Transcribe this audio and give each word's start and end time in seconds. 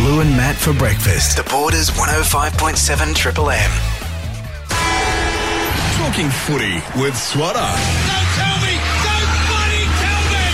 Lou 0.00 0.20
and 0.20 0.30
Matt 0.30 0.56
for 0.56 0.72
breakfast. 0.72 1.36
The 1.36 1.44
Borders 1.44 1.90
105.7 1.90 3.14
Triple 3.14 3.50
M. 3.50 3.70
Talking 5.98 6.30
footy 6.30 6.82
with 7.00 7.16
Swatter. 7.16 7.60
Don't 7.60 8.30
tell 8.34 8.58
me! 8.58 8.74
Don't 9.06 9.32
bloody 9.46 9.84
tell 10.02 10.24
me! 10.34 10.48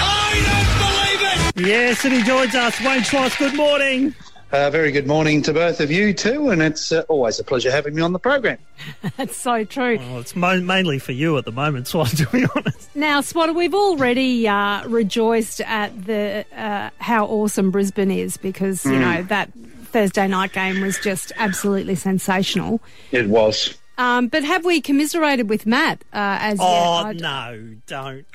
I 0.00 0.32
don't 0.48 0.72
believe 0.80 1.20
it! 1.56 1.68
Yes, 1.68 2.04
and 2.04 2.14
he 2.14 2.22
joins 2.22 2.54
us. 2.54 2.80
Wayne 2.80 3.02
Schwass, 3.02 3.38
good 3.38 3.54
morning. 3.54 4.14
Uh, 4.52 4.68
very 4.68 4.90
good 4.90 5.06
morning 5.06 5.40
to 5.42 5.52
both 5.52 5.78
of 5.80 5.92
you 5.92 6.12
too, 6.12 6.50
and 6.50 6.60
it's 6.60 6.90
uh, 6.90 7.04
always 7.08 7.38
a 7.38 7.44
pleasure 7.44 7.70
having 7.70 7.94
me 7.94 8.02
on 8.02 8.12
the 8.12 8.18
program. 8.18 8.58
That's 9.16 9.36
so 9.36 9.62
true. 9.62 9.96
Well, 9.98 10.18
it's 10.18 10.34
mo- 10.34 10.60
mainly 10.60 10.98
for 10.98 11.12
you 11.12 11.38
at 11.38 11.44
the 11.44 11.52
moment, 11.52 11.86
Swat, 11.86 12.08
to 12.16 12.26
be 12.30 12.44
honest. 12.56 12.90
Now, 12.96 13.20
Swatter, 13.20 13.52
we've 13.52 13.74
already 13.74 14.48
uh, 14.48 14.88
rejoiced 14.88 15.60
at 15.60 16.04
the 16.04 16.44
uh, 16.56 16.90
how 16.98 17.26
awesome 17.26 17.70
Brisbane 17.70 18.10
is 18.10 18.36
because 18.38 18.84
you 18.84 18.98
know 18.98 19.22
that 19.24 19.52
Thursday 19.92 20.26
night 20.26 20.52
game 20.52 20.80
was 20.80 20.98
just 20.98 21.30
absolutely 21.36 21.94
sensational. 21.94 22.80
It 23.12 23.28
was. 23.28 23.76
Um, 23.98 24.26
but 24.28 24.42
have 24.42 24.64
we 24.64 24.80
commiserated 24.80 25.48
with 25.48 25.64
Matt 25.64 26.02
uh, 26.12 26.38
as 26.40 26.58
Oh, 26.60 27.06
yet? 27.10 27.24
I- 27.24 27.52
no, 27.52 27.68
don't. 27.86 28.26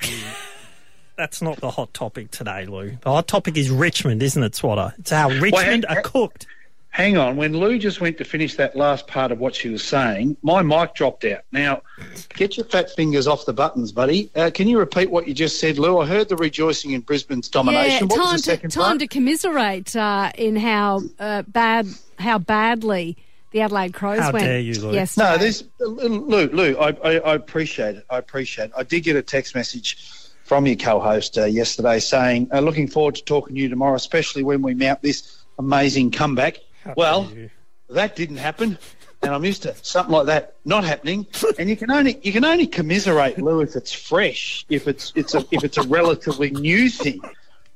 you. 1.18 1.22
That's 1.22 1.42
not 1.42 1.56
the 1.60 1.70
hot 1.70 1.92
topic 1.94 2.30
today, 2.30 2.66
Lou. 2.66 2.96
The 3.02 3.10
hot 3.10 3.28
topic 3.28 3.56
is 3.56 3.70
Richmond, 3.70 4.22
isn't 4.22 4.42
it, 4.42 4.54
Swatter? 4.54 4.94
It's 4.98 5.10
how 5.10 5.28
Richmond 5.30 5.84
hang- 5.88 5.98
are 5.98 6.02
cooked. 6.02 6.46
Hang 6.90 7.18
on, 7.18 7.36
when 7.36 7.54
Lou 7.54 7.78
just 7.78 8.00
went 8.00 8.16
to 8.16 8.24
finish 8.24 8.54
that 8.54 8.74
last 8.74 9.06
part 9.06 9.30
of 9.30 9.38
what 9.38 9.54
she 9.54 9.68
was 9.68 9.84
saying, 9.84 10.34
my 10.40 10.62
mic 10.62 10.94
dropped 10.94 11.26
out. 11.26 11.40
Now, 11.52 11.82
get 12.30 12.56
your 12.56 12.64
fat 12.64 12.90
fingers 12.90 13.26
off 13.26 13.44
the 13.44 13.52
buttons, 13.52 13.92
buddy. 13.92 14.30
Uh, 14.34 14.50
can 14.54 14.66
you 14.66 14.78
repeat 14.78 15.10
what 15.10 15.28
you 15.28 15.34
just 15.34 15.60
said, 15.60 15.78
Lou? 15.78 15.98
I 15.98 16.06
heard 16.06 16.30
the 16.30 16.36
rejoicing 16.36 16.92
in 16.92 17.02
Brisbane's 17.02 17.48
Yeah, 17.52 17.60
domination. 17.60 18.08
what 18.08 18.16
time 18.16 18.32
was 18.32 18.32
the 18.32 18.36
to 18.38 18.42
second 18.56 18.70
time 18.70 18.84
part? 18.84 18.98
to 19.00 19.08
commiserate 19.08 19.94
uh, 19.94 20.32
in 20.38 20.56
how 20.56 21.02
uh, 21.18 21.42
bad 21.42 21.86
how 22.18 22.38
badly 22.38 23.18
the 23.50 23.60
Adelaide 23.60 23.92
Crows 23.92 24.20
How 24.20 24.32
went. 24.32 24.46
dare 24.46 24.60
you, 24.60 24.80
Lou. 24.80 24.94
yesterday. 24.94 25.30
No, 25.32 25.36
there's 25.36 25.64
Lou. 25.80 26.46
Lou, 26.48 26.78
I, 26.78 26.88
I, 27.04 27.18
I 27.18 27.34
appreciate 27.34 27.96
it. 27.96 28.06
I 28.08 28.16
appreciate 28.16 28.66
it. 28.66 28.72
I 28.74 28.84
did 28.84 29.00
get 29.04 29.16
a 29.16 29.22
text 29.22 29.54
message 29.54 29.98
from 30.46 30.64
your 30.64 30.76
co-host 30.76 31.36
uh, 31.36 31.44
yesterday 31.44 31.98
saying, 31.98 32.48
uh, 32.52 32.60
"Looking 32.60 32.86
forward 32.88 33.16
to 33.16 33.24
talking 33.24 33.56
to 33.56 33.60
you 33.60 33.68
tomorrow, 33.68 33.96
especially 33.96 34.44
when 34.44 34.62
we 34.62 34.74
mount 34.74 35.02
this 35.02 35.38
amazing 35.58 36.12
comeback." 36.12 36.58
well, 36.96 37.28
that 37.90 38.14
didn't 38.14 38.36
happen, 38.36 38.78
and 39.22 39.34
I'm 39.34 39.44
used 39.44 39.62
to 39.62 39.74
something 39.82 40.12
like 40.12 40.26
that 40.26 40.54
not 40.64 40.84
happening. 40.84 41.26
And 41.58 41.68
you 41.68 41.76
can 41.76 41.90
only 41.90 42.20
you 42.22 42.32
can 42.32 42.44
only 42.44 42.66
commiserate, 42.68 43.38
Lou, 43.38 43.60
if 43.60 43.74
it's 43.74 43.92
fresh, 43.92 44.64
if 44.68 44.86
it's 44.86 45.12
it's 45.16 45.34
a 45.34 45.44
if 45.50 45.64
it's 45.64 45.78
a 45.78 45.82
relatively 45.82 46.50
new 46.50 46.88
thing. 46.88 47.20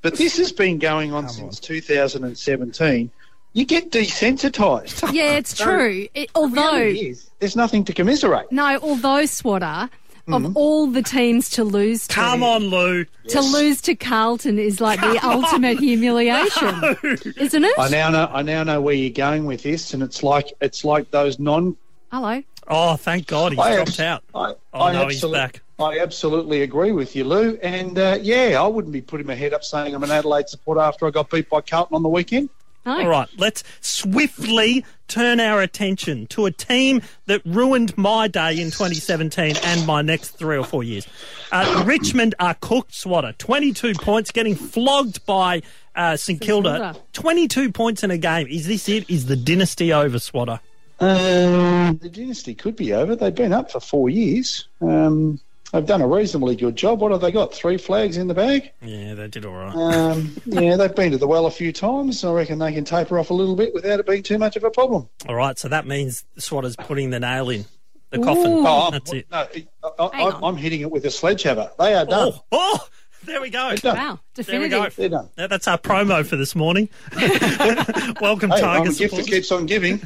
But 0.03 0.15
this 0.17 0.39
has 0.39 0.53
been 0.53 0.79
going 0.79 1.13
on 1.13 1.29
since 1.29 1.61
2017. 1.61 3.11
You 3.53 3.65
get 3.67 3.91
desensitised. 3.91 5.13
yeah, 5.13 5.33
it's 5.33 5.57
true. 5.59 6.07
It, 6.15 6.31
although 6.37 6.77
Reality 6.77 7.09
is, 7.09 7.31
there's 7.41 7.57
nothing 7.57 7.85
to 7.85 7.93
commiserate. 7.93 8.51
no, 8.53 8.79
although 8.81 9.27
Swatter. 9.27 9.91
Mm-hmm. 10.31 10.47
Of 10.47 10.57
all 10.57 10.87
the 10.87 11.03
teams 11.03 11.51
to 11.51 11.65
lose 11.65 12.07
to, 12.09 12.15
Come 12.15 12.43
on, 12.43 12.65
Lou. 12.65 13.05
to 13.29 13.41
lose 13.41 13.81
to 13.83 13.95
Carlton 13.95 14.59
is 14.59 14.81
like 14.81 15.01
the 15.01 15.19
ultimate 15.27 15.79
humiliation, 16.25 16.97
isn't 17.37 17.65
it? 17.65 17.79
I 17.79 17.89
now 17.89 18.11
know. 18.11 18.31
I 18.33 18.43
now 18.43 18.63
know 18.65 18.81
where 18.81 18.95
you're 18.95 19.11
going 19.11 19.45
with 19.47 19.63
this, 19.63 19.95
and 19.95 20.03
it's 20.03 20.23
like 20.23 20.53
it's 20.61 20.85
like 20.85 21.11
those 21.11 21.39
non. 21.39 21.77
Hello. 22.13 22.43
Oh, 22.69 22.97
thank 22.97 23.27
God 23.27 23.53
he's 23.53 23.59
I 23.61 23.75
dropped 23.77 23.89
abs- 23.91 24.01
out. 24.01 24.23
I, 24.35 24.55
Oh, 24.73 24.81
I 24.83 24.93
no, 24.93 25.09
he's 25.09 25.25
back. 25.25 25.61
I 25.81 25.99
absolutely 25.99 26.63
agree 26.63 26.93
with 26.93 27.17
you, 27.17 27.25
Lou. 27.25 27.57
And 27.63 27.99
uh, 27.99 28.19
yeah, 28.21 28.61
I 28.63 28.67
wouldn't 28.67 28.93
be 28.93 29.01
putting 29.01 29.27
my 29.27 29.35
head 29.35 29.53
up 29.55 29.65
saying 29.65 29.95
I'm 29.95 30.05
an 30.05 30.11
Adelaide 30.11 30.49
supporter 30.49 30.81
after 30.81 31.07
I 31.07 31.11
got 31.11 31.31
beat 31.31 31.49
by 31.49 31.63
Carlton 31.63 31.97
on 31.97 32.03
the 32.03 32.09
weekend. 32.09 32.51
No. 32.87 32.99
All 32.99 33.09
right, 33.09 33.29
let's 33.37 33.63
swiftly 33.81 34.85
turn 35.07 35.41
our 35.41 35.61
attention 35.61 36.27
to 36.29 36.47
a 36.47 36.51
team 36.51 37.03
that 37.27 37.43
ruined 37.45 37.97
my 37.99 38.27
day 38.29 38.53
in 38.53 38.71
2017 38.71 39.57
and 39.63 39.87
my 39.87 40.01
next 40.03 40.31
three 40.31 40.57
or 40.57 40.65
four 40.65 40.83
years. 40.83 41.07
Uh, 41.53 41.83
Richmond 41.87 42.35
are 42.39 42.55
cooked, 42.55 42.95
Swatter. 42.95 43.33
22 43.37 43.95
points, 43.95 44.31
getting 44.31 44.55
flogged 44.55 45.25
by 45.27 45.63
uh, 45.95 46.17
St 46.17 46.41
Kilda. 46.41 46.95
Kilda. 46.95 47.01
22 47.13 47.73
points 47.73 48.03
in 48.03 48.11
a 48.11 48.19
game. 48.19 48.47
Is 48.47 48.67
this 48.67 48.89
it? 48.89 49.11
Is 49.11 49.27
the 49.27 49.37
dynasty 49.37 49.93
over, 49.93 50.19
Swatter? 50.19 50.61
Um, 51.01 51.99
the 52.01 52.11
dynasty 52.11 52.55
could 52.55 52.77
be 52.77 52.93
over. 52.93 53.17
They've 53.17 53.35
been 53.35 53.53
up 53.53 53.71
for 53.71 53.81
four 53.81 54.09
years. 54.09 54.69
Um, 54.81 55.41
they've 55.73 55.87
done 55.87 56.01
a 56.03 56.07
reasonably 56.07 56.57
good 56.57 56.77
job. 56.77 57.01
What 57.01 57.13
have 57.13 57.21
they 57.21 57.33
got? 57.33 57.55
Three 57.55 57.77
flags 57.77 58.17
in 58.17 58.29
the 58.29 58.35
bag. 58.35 58.71
Yeah, 58.83 59.15
they 59.15 59.29
did 59.29 59.45
all 59.45 59.55
right. 59.55 59.75
Um, 59.75 60.37
yeah, 60.47 60.77
they've 60.77 60.95
been 60.95 61.13
to 61.13 61.19
the 61.19 61.27
well 61.27 61.47
a 61.47 61.51
few 61.51 61.73
times. 61.73 62.25
I 62.25 62.33
reckon 62.33 62.59
they 62.59 62.73
can 62.73 62.85
taper 62.85 63.19
off 63.19 63.31
a 63.31 63.35
little 63.35 63.57
bit 63.57 63.75
without 63.75 64.01
it 64.01 64.07
being 64.07 64.23
too 64.23 64.39
much 64.39 64.57
of 64.57 64.65
a 64.65 64.71
problem. 64.71 65.09
all 65.29 65.35
right, 65.35 65.59
so 65.59 65.69
that 65.69 65.87
means 65.87 66.25
Swatter's 66.39 66.77
putting 66.77 67.11
the 67.11 67.21
nail 67.21 67.51
in 67.51 67.65
the 68.11 68.19
coffin. 68.19 68.53
Ooh. 68.53 68.65
Oh, 68.67 68.91
That's 68.91 69.13
it. 69.13 69.27
No, 69.31 69.47
I, 69.85 70.05
I, 70.05 70.41
I'm 70.43 70.57
hitting 70.57 70.81
it 70.81 70.91
with 70.91 71.05
a 71.05 71.11
sledgehammer. 71.11 71.71
They 71.79 71.95
are 71.95 72.05
done. 72.07 72.33
Oh, 72.35 72.45
oh, 72.53 72.89
there 73.25 73.41
we 73.41 73.51
go. 73.51 73.75
done. 73.77 73.97
Wow. 73.97 74.21
There 74.35 74.61
we 74.61 74.69
go. 74.69 74.89
They're 74.89 75.09
done. 75.11 75.29
That's 75.37 75.69
our 75.69 75.79
promo 75.79 76.25
for 76.27 76.37
this 76.37 76.57
morning. 76.57 76.89
Welcome, 78.21 78.51
Hey, 78.51 78.57
I'm 78.57 78.85
Tiger 78.85 78.91
a 78.91 78.95
gift 78.95 79.17
that 79.17 79.27
keeps 79.27 79.53
on 79.53 79.67
giving. 79.67 80.01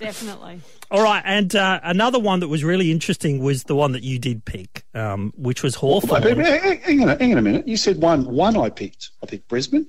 Definitely. 0.00 0.60
All 0.90 1.02
right, 1.02 1.22
and 1.24 1.54
uh, 1.54 1.78
another 1.84 2.18
one 2.18 2.40
that 2.40 2.48
was 2.48 2.64
really 2.64 2.90
interesting 2.90 3.38
was 3.42 3.64
the 3.64 3.76
one 3.76 3.92
that 3.92 4.02
you 4.02 4.18
did 4.18 4.44
pick, 4.44 4.84
um, 4.94 5.32
which 5.36 5.62
was 5.62 5.74
Wait, 5.76 5.80
Hawthorn. 5.80 6.24
wait, 6.24 6.36
wait, 6.36 6.60
Hang 6.62 6.80
hang 6.80 7.02
on, 7.02 7.08
a- 7.10 7.16
hang 7.18 7.32
on 7.32 7.38
a 7.38 7.42
minute. 7.42 7.68
You 7.68 7.76
said 7.76 7.98
one. 7.98 8.24
One 8.24 8.56
I 8.56 8.70
picked. 8.70 9.10
I 9.22 9.26
picked 9.26 9.46
Brisbane. 9.48 9.86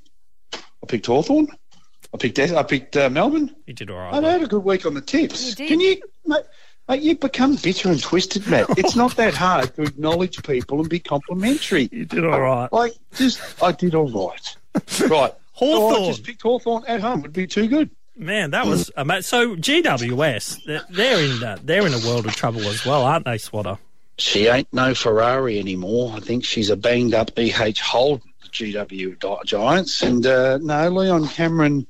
I 0.53 0.85
picked 0.87 1.05
Hawthorn. 1.07 1.47
I 2.13 2.17
picked. 2.17 2.37
I 2.39 2.63
picked 2.63 2.97
uh, 2.97 3.09
Melbourne. 3.09 3.55
You 3.65 3.73
did 3.73 3.89
all 3.89 3.97
right. 3.97 4.13
I 4.13 4.19
right. 4.19 4.31
had 4.33 4.43
a 4.43 4.47
good 4.47 4.63
week 4.63 4.85
on 4.85 4.93
the 4.93 5.01
tips. 5.01 5.49
You 5.49 5.55
did. 5.55 5.67
Can 5.69 5.79
you, 5.79 5.97
mate? 6.25 6.43
Mate, 6.89 7.01
you've 7.03 7.19
become 7.21 7.55
bitter 7.55 7.89
and 7.89 8.01
twisted, 8.01 8.45
Matt. 8.47 8.67
It's 8.77 8.95
not 8.97 9.15
that 9.15 9.33
hard 9.33 9.73
to 9.75 9.83
acknowledge 9.83 10.43
people 10.43 10.81
and 10.81 10.89
be 10.89 10.99
complimentary. 10.99 11.87
You 11.91 12.05
did 12.05 12.25
all 12.25 12.41
right. 12.41 12.71
Like, 12.73 12.93
just 13.15 13.39
I 13.63 13.71
did 13.71 13.95
all 13.95 14.09
right. 14.11 14.57
Right. 15.09 15.31
Oh, 15.63 15.87
I 15.89 15.91
Hawthorn. 15.93 16.05
just 16.09 16.23
picked 16.23 16.41
Hawthorn 16.41 16.83
at 16.87 16.99
home. 17.01 17.21
Would 17.21 17.33
be 17.33 17.45
too 17.47 17.67
good. 17.67 17.89
Man, 18.15 18.51
that 18.51 18.67
was 18.67 18.91
ama- 18.97 19.23
so. 19.23 19.55
GWS, 19.55 20.65
they're, 20.89 21.21
in 21.21 21.43
uh, 21.43 21.57
they're 21.63 21.85
in 21.87 21.93
a 21.93 22.05
world 22.05 22.25
of 22.25 22.35
trouble 22.35 22.61
as 22.61 22.85
well, 22.85 23.03
aren't 23.03 23.25
they, 23.25 23.37
Swatter? 23.37 23.77
She 24.17 24.47
ain't 24.47 24.71
no 24.73 24.93
Ferrari 24.93 25.57
anymore. 25.59 26.13
I 26.15 26.19
think 26.19 26.43
she's 26.43 26.69
a 26.69 26.75
banged 26.75 27.13
up 27.13 27.37
E.H. 27.39 27.81
Holden, 27.81 28.31
the 28.43 28.49
GW 28.49 29.45
Giants. 29.45 30.01
And 30.03 30.25
uh, 30.25 30.59
no, 30.61 30.89
Leon 30.89 31.27
Cameron. 31.29 31.87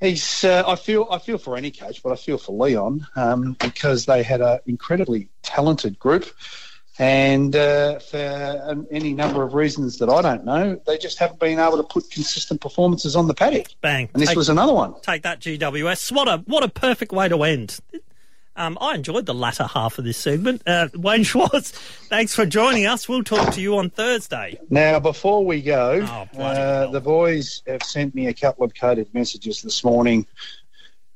He's. 0.00 0.44
Uh, 0.44 0.64
I 0.66 0.74
feel. 0.74 1.06
I 1.10 1.18
feel 1.18 1.38
for 1.38 1.56
any 1.56 1.70
coach, 1.70 2.02
but 2.02 2.12
I 2.12 2.16
feel 2.16 2.36
for 2.36 2.52
Leon 2.52 3.06
um, 3.16 3.56
because 3.60 4.06
they 4.06 4.22
had 4.22 4.40
an 4.40 4.58
incredibly 4.66 5.28
talented 5.42 5.98
group, 5.98 6.26
and 7.00 7.56
uh, 7.56 7.98
for 7.98 8.60
um, 8.66 8.86
any 8.90 9.14
number 9.14 9.42
of 9.42 9.54
reasons 9.54 9.96
that 9.98 10.10
I 10.10 10.20
don't 10.20 10.44
know, 10.44 10.78
they 10.86 10.98
just 10.98 11.18
haven't 11.18 11.40
been 11.40 11.58
able 11.58 11.78
to 11.78 11.82
put 11.82 12.10
consistent 12.10 12.60
performances 12.60 13.16
on 13.16 13.26
the 13.26 13.32
paddock. 13.32 13.68
Bang. 13.80 14.10
And 14.12 14.20
this 14.20 14.28
Take- 14.28 14.36
was 14.36 14.50
another 14.50 14.74
one. 14.74 14.94
take 15.00 15.22
that 15.22 15.40
GWS. 15.40 15.96
Swatter, 15.98 16.42
what 16.46 16.62
a 16.62 16.68
perfect 16.68 17.10
way 17.12 17.26
to 17.28 17.42
end. 17.42 17.78
Um, 18.54 18.76
I 18.82 18.96
enjoyed 18.96 19.24
the 19.24 19.32
latter 19.32 19.64
half 19.64 19.96
of 19.98 20.04
this 20.04 20.18
segment. 20.18 20.60
Uh, 20.66 20.88
Wayne 20.94 21.20
Schwass, 21.24 21.70
thanks 22.10 22.34
for 22.34 22.44
joining 22.44 22.84
us. 22.84 23.08
We'll 23.08 23.24
talk 23.24 23.54
to 23.54 23.62
you 23.62 23.78
on 23.78 23.88
Thursday. 23.88 24.58
Now, 24.68 25.00
before 25.00 25.42
we 25.42 25.62
go, 25.62 26.06
Oh, 26.34 26.38
uh, 26.38 26.90
the 26.90 27.00
boys 27.00 27.62
have 27.66 27.82
sent 27.82 28.14
me 28.14 28.26
a 28.26 28.34
couple 28.34 28.64
of 28.64 28.74
coded 28.74 29.08
messages 29.14 29.62
this 29.62 29.82
morning. 29.82 30.26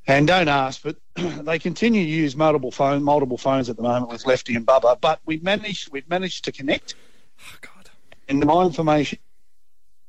And 0.06 0.26
don't 0.26 0.48
ask, 0.48 0.82
but 0.82 0.96
they 1.44 1.58
continue 1.58 2.02
to 2.04 2.10
use 2.10 2.34
multiple 2.36 2.70
phone, 2.70 3.02
multiple 3.02 3.38
phones 3.38 3.68
at 3.68 3.76
the 3.76 3.82
moment 3.82 4.10
with 4.10 4.26
Lefty 4.26 4.54
and 4.56 4.66
Bubba. 4.66 5.00
But 5.00 5.20
we've 5.24 5.42
managed, 5.42 5.92
we've 5.92 6.08
managed 6.08 6.44
to 6.44 6.52
connect, 6.52 6.94
Oh, 7.40 7.56
God. 7.60 7.90
and 8.28 8.44
my 8.44 8.62
information 8.62 9.18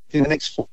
in 0.10 0.24
the 0.24 0.30
next 0.30 0.50
four. 0.50 0.68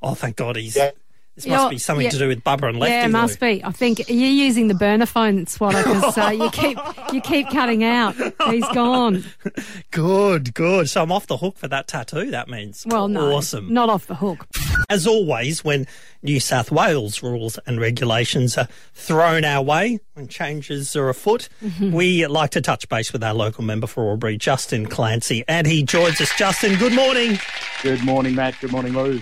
Oh, 0.00 0.14
thank 0.14 0.36
God 0.36 0.56
he's. 0.56 0.76
Yeah. 0.76 0.90
This 1.38 1.46
must 1.46 1.60
You're- 1.62 1.70
be 1.70 1.78
something 1.78 2.04
yeah. 2.04 2.10
to 2.10 2.18
do 2.18 2.26
with 2.26 2.42
Bubba 2.42 2.68
and 2.68 2.80
Lefty. 2.80 2.92
Yeah, 2.94 3.04
it 3.04 3.10
must 3.10 3.40
Lou. 3.40 3.54
be. 3.54 3.64
I 3.64 3.70
think 3.70 4.00
you're 4.08 4.16
using 4.28 4.66
the 4.66 4.74
burner 4.74 5.06
phone, 5.06 5.46
Swatter, 5.46 5.84
because 5.84 6.18
uh, 6.18 6.30
you 6.30 6.50
keep 6.52 6.76
you 7.12 7.20
keep 7.20 7.48
cutting 7.50 7.84
out. 7.84 8.16
He's 8.50 8.66
gone. 8.74 9.22
Good, 9.90 10.54
good. 10.54 10.88
So 10.90 11.02
I'm 11.02 11.12
off 11.12 11.26
the 11.26 11.36
hook 11.36 11.56
for 11.58 11.68
that 11.68 11.88
tattoo. 11.88 12.30
That 12.30 12.48
means 12.48 12.84
Well, 12.86 13.08
no, 13.08 13.32
awesome. 13.34 13.72
not 13.72 13.88
off 13.88 14.06
the 14.06 14.14
hook. 14.16 14.46
As 14.90 15.06
always, 15.06 15.64
when 15.64 15.86
New 16.22 16.40
South 16.40 16.70
Wales 16.70 17.22
rules 17.22 17.58
and 17.66 17.80
regulations 17.80 18.58
are 18.58 18.68
thrown 18.94 19.44
our 19.44 19.62
way, 19.62 19.98
when 20.14 20.28
changes 20.28 20.94
are 20.96 21.08
afoot, 21.08 21.48
Mm-hmm. 21.62 21.92
we 21.92 22.26
like 22.26 22.50
to 22.50 22.60
touch 22.60 22.88
base 22.88 23.12
with 23.12 23.22
our 23.22 23.34
local 23.34 23.62
member 23.64 23.86
for 23.86 24.10
Albury, 24.10 24.36
Justin 24.36 24.86
Clancy, 24.86 25.44
and 25.48 25.66
he 25.66 25.82
joins 25.82 26.20
us. 26.20 26.30
Justin, 26.36 26.76
good 26.78 26.92
morning. 26.94 27.38
Good 27.82 28.02
morning, 28.04 28.34
Matt. 28.34 28.54
Good 28.60 28.72
morning, 28.72 28.92
Lou. 28.94 29.20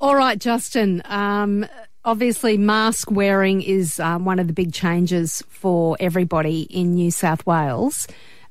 All 0.00 0.14
right, 0.14 0.38
Justin. 0.38 1.02
Um, 1.06 1.66
obviously, 2.04 2.56
mask 2.56 3.10
wearing 3.10 3.62
is 3.62 3.98
um, 3.98 4.24
one 4.24 4.38
of 4.38 4.46
the 4.46 4.52
big 4.52 4.72
changes 4.72 5.42
for 5.48 5.96
everybody 5.98 6.62
in 6.62 6.94
New 6.94 7.10
South 7.10 7.44
Wales 7.44 8.06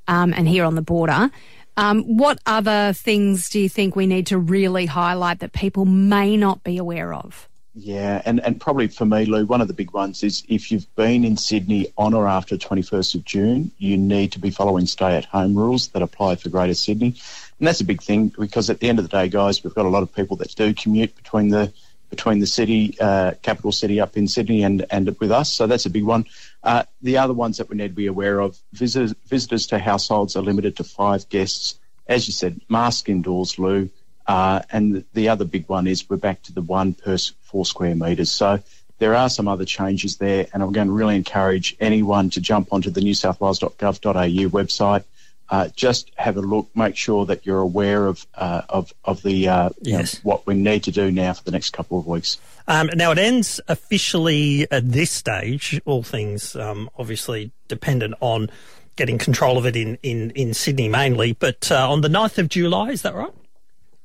um, 0.10 0.34
and 0.34 0.46
here 0.48 0.66
on 0.66 0.76
the 0.76 0.82
border. 0.82 1.32
Um, 1.78 2.04
what 2.04 2.40
other 2.46 2.92
things 2.92 3.50
do 3.50 3.62
you 3.62 3.70
think 3.70 3.96
we 3.96 4.08
need 4.08 4.28
to 4.28 4.38
really 4.38 4.88
highlight 4.88 5.40
that 5.40 5.54
people 5.54 5.86
may 5.86 6.36
not 6.36 6.64
be 6.66 6.78
aware 6.78 7.14
of? 7.14 7.48
Yeah, 7.80 8.24
and, 8.26 8.40
and 8.40 8.60
probably 8.60 8.88
for 8.88 9.06
me, 9.06 9.26
Lou, 9.26 9.46
one 9.46 9.62
of 9.62 9.68
the 9.68 9.74
big 9.74 9.94
ones 9.94 10.24
is 10.24 10.44
if 10.50 10.72
you've 10.72 10.94
been 10.96 11.24
in 11.24 11.38
Sydney 11.38 11.94
on 11.96 12.16
or 12.16 12.28
after 12.28 12.58
21st 12.58 13.16
of 13.16 13.24
June, 13.24 13.70
you 13.78 13.96
need 13.96 14.32
to 14.32 14.40
be 14.40 14.50
following 14.50 14.88
stay 14.88 15.16
at 15.16 15.26
home 15.26 15.56
rules 15.56 15.90
that 15.90 16.02
apply 16.02 16.36
for 16.38 16.50
Greater 16.50 16.74
Sydney. 16.74 17.14
And 17.59 17.68
that's 17.68 17.81
a 17.81 17.86
big 17.86 18.01
thing 18.01 18.31
because 18.38 18.69
at 18.69 18.80
the 18.80 18.89
end 18.89 19.00
of 19.00 19.09
the 19.09 19.09
day, 19.09 19.30
guys, 19.30 19.63
we've 19.63 19.74
got 19.74 19.86
a 19.86 19.89
lot 19.89 20.04
of 20.04 20.13
people 20.13 20.38
that 20.38 20.54
do 20.56 20.74
commute 20.74 21.15
between 21.15 21.50
the 21.50 21.71
between 22.09 22.39
the 22.39 22.48
city, 22.48 22.95
uh, 23.01 23.33
capital 23.42 23.71
city 23.71 24.00
up 24.00 24.15
in 24.15 24.30
Sydney 24.30 24.63
and, 24.63 24.86
and 24.89 25.13
with 25.19 25.30
us. 25.30 25.51
So 25.51 25.68
that's 25.68 25.86
a 25.86 25.89
big 25.89 26.06
one. 26.06 26.25
Uh, 26.63 26.83
the 27.01 27.18
other 27.18 27.33
ones 27.33 27.57
that 27.57 27.69
we 27.69 27.75
need 27.75 27.89
to 27.89 27.94
be 27.94 28.07
aware 28.07 28.39
of, 28.39 28.57
visitors, 28.71 29.13
visitors 29.25 29.68
to 29.68 29.80
households 29.80 30.38
are 30.38 30.42
limited 30.42 30.77
to 30.77 30.86
five 30.86 31.27
guests. 31.27 31.77
As 32.07 32.25
you 32.25 32.31
said, 32.31 32.62
mask 32.69 33.09
indoors, 33.09 33.60
Lou. 33.60 33.89
Uh, 34.25 34.62
and 34.71 35.03
the 35.13 35.30
other 35.30 35.45
big 35.45 35.68
one 35.68 35.88
is 35.88 36.10
we're 36.10 36.18
back 36.18 36.42
to 36.44 36.53
the 36.53 36.62
one 36.62 36.94
per 36.94 37.18
four 37.42 37.65
square 37.65 37.95
metres. 37.95 38.31
So 38.31 38.62
there 39.00 39.15
are 39.15 39.30
some 39.30 39.48
other 39.48 39.65
changes 39.65 40.18
there, 40.18 40.48
and 40.53 40.63
I'm 40.63 40.71
going 40.71 40.88
to 40.88 40.94
really 40.94 41.15
encourage 41.15 41.75
anyone 41.80 42.30
to 42.31 42.42
jump 42.42 42.71
onto 42.71 42.89
the 42.89 43.01
newsouthwales.gov.au 43.01 44.50
website. 44.50 45.03
Uh, 45.50 45.70
just 45.76 46.12
have 46.18 46.36
a 46.36 46.42
look, 46.42 46.68
make 46.76 46.96
sure 46.96 47.26
that 47.26 47.46
you're 47.46 47.60
aware 47.60 48.08
of 48.08 48.26
uh, 48.36 48.62
of 48.70 48.94
of 49.06 49.22
the 49.24 49.48
uh, 49.48 49.70
Yes. 49.82 50.16
know, 50.16 50.20
what 50.24 50.46
we 50.46 50.56
need 50.56 50.84
to 50.84 50.92
do 50.92 51.10
now 51.12 51.34
for 51.34 51.44
the 51.44 51.52
next 51.52 51.72
couple 51.72 51.98
of 52.00 52.06
weeks. 52.06 52.38
Um, 52.68 52.90
now 52.96 53.12
it 53.12 53.18
ends 53.18 53.62
officially 53.70 54.70
at 54.72 54.92
this 54.92 55.10
stage. 55.12 55.80
All 55.86 56.04
things 56.04 56.56
um, 56.56 56.90
obviously 56.98 57.52
dependent 57.70 58.16
on 58.20 58.50
getting 58.98 59.18
control 59.18 59.58
of 59.58 59.66
it 59.66 59.76
in, 59.76 59.98
in, 60.04 60.32
in 60.32 60.54
Sydney 60.54 60.90
mainly, 60.90 61.32
but 61.34 61.72
uh, 61.72 61.90
on 61.90 62.02
the 62.02 62.08
9th 62.08 62.40
of 62.40 62.50
July, 62.50 62.90
is 62.90 63.04
that 63.04 63.14
right? 63.14 63.32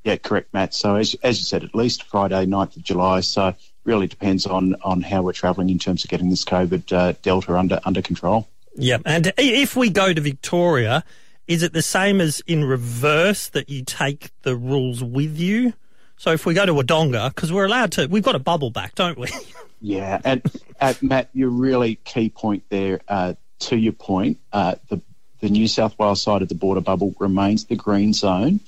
Yeah, 0.04 0.16
correct, 0.16 0.52
Matt. 0.52 0.74
So 0.74 0.96
as 0.96 1.14
as 1.22 1.38
you 1.38 1.44
said, 1.44 1.64
at 1.64 1.74
least 1.74 2.02
Friday, 2.04 2.44
9th 2.46 2.76
of 2.76 2.82
July. 2.82 3.20
So 3.20 3.54
really 3.84 4.06
depends 4.06 4.46
on 4.46 4.76
on 4.82 5.00
how 5.00 5.22
we're 5.22 5.32
travelling 5.32 5.70
in 5.70 5.78
terms 5.78 6.04
of 6.04 6.10
getting 6.10 6.28
this 6.30 6.44
COVID 6.44 6.92
uh, 6.92 7.14
delta 7.22 7.56
under 7.56 7.80
under 7.84 8.02
control. 8.02 8.48
Yeah, 8.74 8.98
and 9.04 9.32
if 9.36 9.76
we 9.76 9.90
go 9.90 10.12
to 10.12 10.20
Victoria, 10.20 11.04
is 11.52 11.62
it 11.62 11.74
the 11.74 11.82
same 11.82 12.20
as 12.20 12.40
in 12.46 12.64
reverse 12.64 13.48
that 13.50 13.68
you 13.68 13.84
take 13.84 14.30
the 14.40 14.56
rules 14.56 15.04
with 15.04 15.36
you? 15.36 15.74
So 16.16 16.30
if 16.30 16.46
we 16.46 16.54
go 16.54 16.64
to 16.64 16.72
Wodonga, 16.72 17.28
because 17.28 17.52
we're 17.52 17.66
allowed 17.66 17.92
to, 17.92 18.06
we've 18.06 18.22
got 18.22 18.34
a 18.34 18.38
bubble 18.38 18.70
back, 18.70 18.94
don't 18.94 19.18
we? 19.18 19.28
Yeah, 19.84 20.20
and 20.24 20.40
uh, 20.80 20.94
Matt, 21.02 21.30
your 21.32 21.48
really 21.48 21.96
key 21.96 22.28
point 22.28 22.62
there. 22.68 23.00
Uh, 23.08 23.34
to 23.58 23.76
your 23.76 23.92
point, 23.92 24.38
uh, 24.52 24.76
the 24.88 25.02
the 25.40 25.48
New 25.48 25.66
South 25.66 25.98
Wales 25.98 26.22
side 26.22 26.40
of 26.40 26.48
the 26.48 26.54
border 26.54 26.80
bubble 26.80 27.16
remains 27.18 27.64
the 27.64 27.74
green 27.74 28.12
zone. 28.12 28.60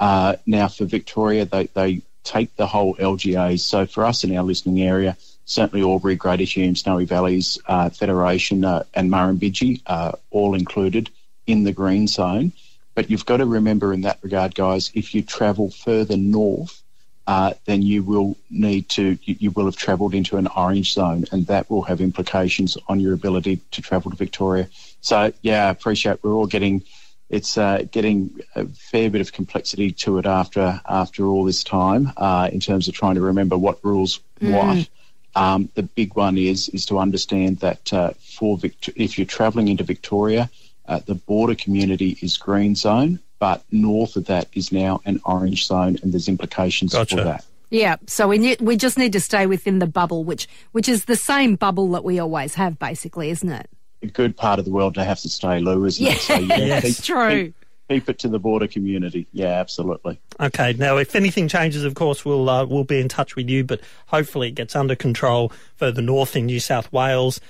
Uh, 0.00 0.36
now 0.46 0.68
for 0.68 0.86
Victoria, 0.86 1.44
they 1.44 1.66
they 1.66 2.00
take 2.24 2.56
the 2.56 2.66
whole 2.66 2.94
LGA. 2.94 3.60
So 3.60 3.84
for 3.84 4.06
us 4.06 4.24
in 4.24 4.34
our 4.34 4.42
listening 4.42 4.80
area, 4.80 5.18
certainly 5.44 5.84
Albury, 5.84 6.16
Greater 6.16 6.44
Hume, 6.44 6.74
Snowy 6.74 7.04
Valleys, 7.04 7.58
uh, 7.66 7.90
Federation, 7.90 8.64
uh, 8.64 8.84
and 8.94 9.10
Murrumbidgee 9.10 9.82
are 9.86 10.18
all 10.30 10.54
included 10.54 11.10
in 11.46 11.64
the 11.64 11.72
green 11.72 12.06
zone. 12.06 12.52
But 12.94 13.10
you've 13.10 13.26
got 13.26 13.38
to 13.38 13.46
remember 13.46 13.92
in 13.92 14.02
that 14.02 14.18
regard, 14.22 14.54
guys, 14.54 14.90
if 14.94 15.14
you 15.14 15.22
travel 15.22 15.70
further 15.70 16.16
north, 16.16 16.82
uh, 17.26 17.54
then 17.64 17.82
you 17.82 18.02
will 18.02 18.36
need 18.50 18.88
to, 18.90 19.16
you, 19.22 19.36
you 19.38 19.50
will 19.52 19.64
have 19.66 19.76
travelled 19.76 20.14
into 20.14 20.36
an 20.36 20.48
orange 20.48 20.92
zone, 20.92 21.24
and 21.32 21.46
that 21.46 21.70
will 21.70 21.82
have 21.82 22.00
implications 22.00 22.76
on 22.88 23.00
your 23.00 23.14
ability 23.14 23.60
to 23.70 23.80
travel 23.80 24.10
to 24.10 24.16
Victoria. 24.16 24.68
So, 25.00 25.32
yeah, 25.40 25.66
I 25.66 25.70
appreciate 25.70 26.22
we're 26.22 26.34
all 26.34 26.46
getting, 26.46 26.82
it's 27.30 27.56
uh, 27.56 27.84
getting 27.90 28.40
a 28.56 28.66
fair 28.66 29.08
bit 29.08 29.20
of 29.20 29.32
complexity 29.32 29.92
to 29.92 30.18
it 30.18 30.26
after 30.26 30.80
after 30.86 31.26
all 31.26 31.44
this 31.44 31.64
time 31.64 32.12
uh, 32.16 32.50
in 32.52 32.60
terms 32.60 32.88
of 32.88 32.94
trying 32.94 33.14
to 33.14 33.22
remember 33.22 33.56
what 33.56 33.82
rules 33.82 34.20
what. 34.40 34.88
Um, 35.34 35.70
the 35.74 35.82
big 35.82 36.14
one 36.14 36.36
is 36.36 36.68
is 36.70 36.84
to 36.86 36.98
understand 36.98 37.60
that 37.60 37.90
uh, 37.92 38.10
for 38.36 38.58
Vict- 38.58 38.90
if 38.96 39.16
you're 39.16 39.26
travelling 39.26 39.68
into 39.68 39.82
Victoria, 39.84 40.50
uh, 40.86 41.00
the 41.06 41.14
border 41.14 41.54
community 41.54 42.18
is 42.22 42.36
green 42.36 42.74
zone, 42.74 43.20
but 43.38 43.62
north 43.70 44.16
of 44.16 44.26
that 44.26 44.48
is 44.54 44.72
now 44.72 45.00
an 45.04 45.20
orange 45.24 45.66
zone, 45.66 45.98
and 46.02 46.12
there's 46.12 46.28
implications 46.28 46.92
Gotcha. 46.92 47.16
for 47.16 47.24
that. 47.24 47.44
Yeah, 47.70 47.96
so 48.06 48.28
we 48.28 48.36
need, 48.38 48.60
we 48.60 48.76
just 48.76 48.98
need 48.98 49.14
to 49.14 49.20
stay 49.20 49.46
within 49.46 49.78
the 49.78 49.86
bubble, 49.86 50.24
which 50.24 50.46
which 50.72 50.88
is 50.88 51.06
the 51.06 51.16
same 51.16 51.56
bubble 51.56 51.90
that 51.92 52.04
we 52.04 52.18
always 52.18 52.54
have, 52.54 52.78
basically, 52.78 53.30
isn't 53.30 53.48
it? 53.48 53.70
A 54.02 54.08
good 54.08 54.36
part 54.36 54.58
of 54.58 54.66
the 54.66 54.70
world 54.70 54.94
to 54.96 55.04
have 55.04 55.20
to 55.20 55.28
stay, 55.28 55.58
Lou, 55.58 55.84
isn't 55.86 56.06
it? 56.06 56.18
So, 56.18 56.34
yeah, 56.38 56.56
Yes. 56.56 56.82
keep, 56.82 57.04
True. 57.04 57.44
Keep, 57.44 57.54
keep 57.88 58.08
it 58.10 58.18
to 58.18 58.28
the 58.28 58.38
border 58.38 58.66
community. 58.66 59.26
Yeah, 59.32 59.52
absolutely. 59.58 60.20
Okay. 60.38 60.74
Now, 60.74 60.98
if 60.98 61.14
anything 61.14 61.48
changes, 61.48 61.84
of 61.84 61.94
course, 61.94 62.24
we'll 62.24 62.48
uh, 62.50 62.66
we'll 62.66 62.84
be 62.84 63.00
in 63.00 63.08
touch 63.08 63.36
with 63.36 63.48
you. 63.48 63.64
But 63.64 63.80
hopefully, 64.06 64.48
it 64.48 64.54
gets 64.54 64.76
under 64.76 64.94
control 64.94 65.50
further 65.76 66.02
north 66.02 66.36
in 66.36 66.46
New 66.46 66.60
South 66.60 66.92
Wales, 66.92 67.40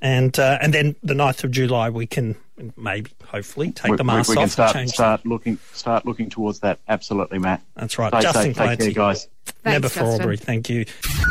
and 0.00 0.38
uh, 0.38 0.58
and 0.60 0.72
then 0.72 0.94
the 1.02 1.14
9th 1.14 1.42
of 1.42 1.50
July, 1.50 1.90
we 1.90 2.06
can 2.06 2.36
maybe, 2.76 3.10
hopefully, 3.26 3.72
take 3.72 3.92
we, 3.92 3.96
the 3.96 4.02
we- 4.02 4.06
mask 4.06 4.28
we 4.28 4.36
can 4.36 4.44
off 4.44 4.50
start 4.50 4.76
and 4.76 4.80
change. 4.88 4.94
start 4.94 5.26
looking 5.26 5.58
start 5.72 6.06
looking 6.06 6.30
towards 6.30 6.60
that. 6.60 6.78
Absolutely, 6.88 7.38
Matt. 7.38 7.62
That's 7.74 7.98
right. 7.98 8.12
Stay 8.12 8.22
Justin 8.22 8.54
safe. 8.54 8.68
Take 8.68 8.78
care, 8.80 8.90
guys. 8.92 9.28
Never 9.64 9.88
Thanks, 9.88 9.94
for 9.94 10.00
Justin. 10.00 10.20
Albury, 10.20 10.36
thank 10.36 10.68
you. 10.68 10.84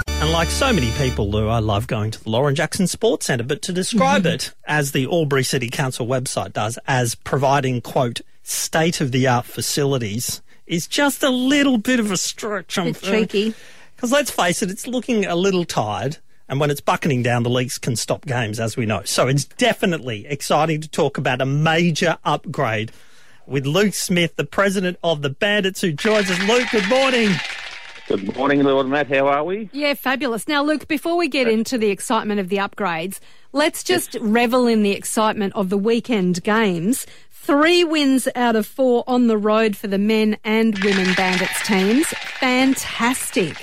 And 0.08 0.32
like 0.32 0.50
so 0.50 0.72
many 0.72 0.92
people, 0.92 1.30
Lou, 1.30 1.48
I 1.48 1.60
love 1.60 1.88
going 1.88 2.12
to 2.12 2.24
the 2.24 2.30
Lauren 2.30 2.56
Jackson 2.56 2.88
Sports 2.88 3.26
Centre, 3.26 3.44
but 3.44 3.62
to 3.64 3.74
describe 3.74 4.24
mm-hmm. 4.24 4.36
it 4.36 4.54
as 4.66 4.92
the 4.92 5.06
Albury 5.06 5.44
City 5.44 5.70
Council 5.70 6.06
website 6.06 6.54
does, 6.54 6.78
as 6.88 7.16
providing, 7.16 7.82
quote, 7.82 8.22
state 8.44 9.02
of 9.02 9.12
the 9.12 9.28
art 9.28 9.46
facilities, 9.46 10.42
is 10.68 10.88
just 10.88 11.24
a 11.24 11.30
little 11.30 11.78
bit 11.78 12.00
of 12.00 12.12
a 12.12 12.18
stretch. 12.18 12.78
I'm 12.78 12.94
Bit 12.94 13.02
cheeky. 13.02 13.54
Because 13.96 14.12
let's 14.12 14.32
face 14.32 14.62
it, 14.62 14.72
it's 14.72 14.88
looking 14.88 15.26
a 15.26 15.36
little 15.36 15.66
tired. 15.66 16.18
And 16.52 16.60
when 16.60 16.70
it's 16.70 16.82
bucketing 16.82 17.24
down, 17.24 17.44
the 17.44 17.50
leaks 17.50 17.78
can 17.78 17.96
stop 17.96 18.26
games, 18.26 18.60
as 18.60 18.76
we 18.76 18.86
know. 18.86 19.04
So 19.06 19.30
it's 19.30 19.46
definitely 19.46 20.28
exciting 20.28 20.82
to 20.82 20.90
talk 20.90 21.18
about 21.18 21.40
a 21.40 21.46
major 21.46 22.18
upgrade 22.26 22.92
with 23.48 23.66
Luke 23.66 23.94
Smith, 23.94 24.36
the 24.36 24.44
president 24.44 24.98
of 25.02 25.22
the 25.22 25.30
Bandits, 25.30 25.80
who 25.80 25.94
joins 25.94 26.30
us. 26.30 26.38
Luke, 26.50 26.68
good 26.70 26.90
morning. 26.90 27.30
Good 28.10 28.36
morning, 28.36 28.62
Lord 28.64 28.88
Matt. 28.88 29.08
How 29.08 29.28
are 29.28 29.46
we? 29.46 29.70
Yeah, 29.72 29.94
fabulous. 29.94 30.46
Now, 30.46 30.62
Luke, 30.62 30.90
before 30.90 31.16
we 31.16 31.30
get 31.30 31.48
into 31.48 31.78
the 31.78 31.90
excitement 31.90 32.42
of 32.42 32.50
the 32.50 32.58
upgrades, 32.58 33.22
let's 33.54 33.82
just 33.82 34.18
revel 34.20 34.68
in 34.68 34.84
the 34.84 34.92
excitement 34.92 35.54
of 35.56 35.70
the 35.70 35.78
weekend 35.78 36.44
games. 36.44 37.08
Three 37.32 37.86
wins 37.86 38.28
out 38.36 38.58
of 38.58 38.68
four 38.68 39.06
on 39.08 39.28
the 39.28 39.38
road 39.38 39.78
for 39.78 39.88
the 39.88 39.98
men 39.98 40.36
and 40.44 40.78
women 40.84 41.14
bandits 41.14 41.66
teams. 41.66 42.08
Fantastic. 42.42 43.56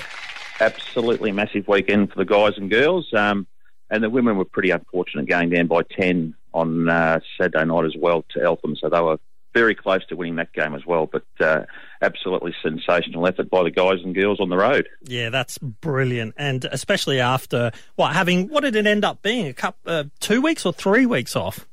Absolutely 0.60 1.32
massive 1.32 1.69
weekend 1.69 2.10
for 2.12 2.16
the 2.19 2.25
guys 2.25 2.52
and 2.56 2.71
girls. 2.71 3.12
Um, 3.14 3.47
and 3.90 4.02
the 4.02 4.11
women 4.11 4.37
were 4.37 4.44
pretty 4.44 4.71
unfortunate 4.71 5.26
going 5.28 5.50
down 5.50 5.66
by 5.66 5.83
10 5.83 6.35
on 6.52 6.88
uh, 6.88 7.21
Saturday 7.38 7.64
night 7.64 7.85
as 7.85 7.94
well 7.97 8.25
to 8.30 8.42
Eltham. 8.42 8.76
So 8.76 8.88
they 8.88 9.00
were 9.00 9.18
very 9.54 9.75
close 9.75 10.04
to 10.06 10.16
winning 10.16 10.37
that 10.37 10.52
game 10.52 10.75
as 10.75 10.85
well. 10.85 11.06
But 11.06 11.25
uh, 11.40 11.64
absolutely 12.02 12.54
sensational 12.62 13.26
effort 13.26 13.49
by 13.50 13.62
the 13.62 13.71
guys 13.71 14.00
and 14.04 14.14
girls 14.14 14.40
on 14.40 14.49
the 14.50 14.56
road. 14.56 14.88
Yeah, 15.04 15.30
that's 15.30 15.59
brilliant, 15.59 16.35
and 16.37 16.64
especially 16.66 17.18
after 17.21 17.73
what 17.97 18.12
having 18.14 18.49
what 18.49 18.62
did 18.62 18.76
it 18.76 18.87
end 18.87 19.04
up 19.04 19.23
being? 19.23 19.47
A 19.47 19.52
couple, 19.54 19.90
uh, 19.92 20.04
two 20.21 20.42
weeks 20.42 20.66
or 20.66 20.73
three 20.73 21.06
weeks 21.06 21.35
off? 21.35 21.66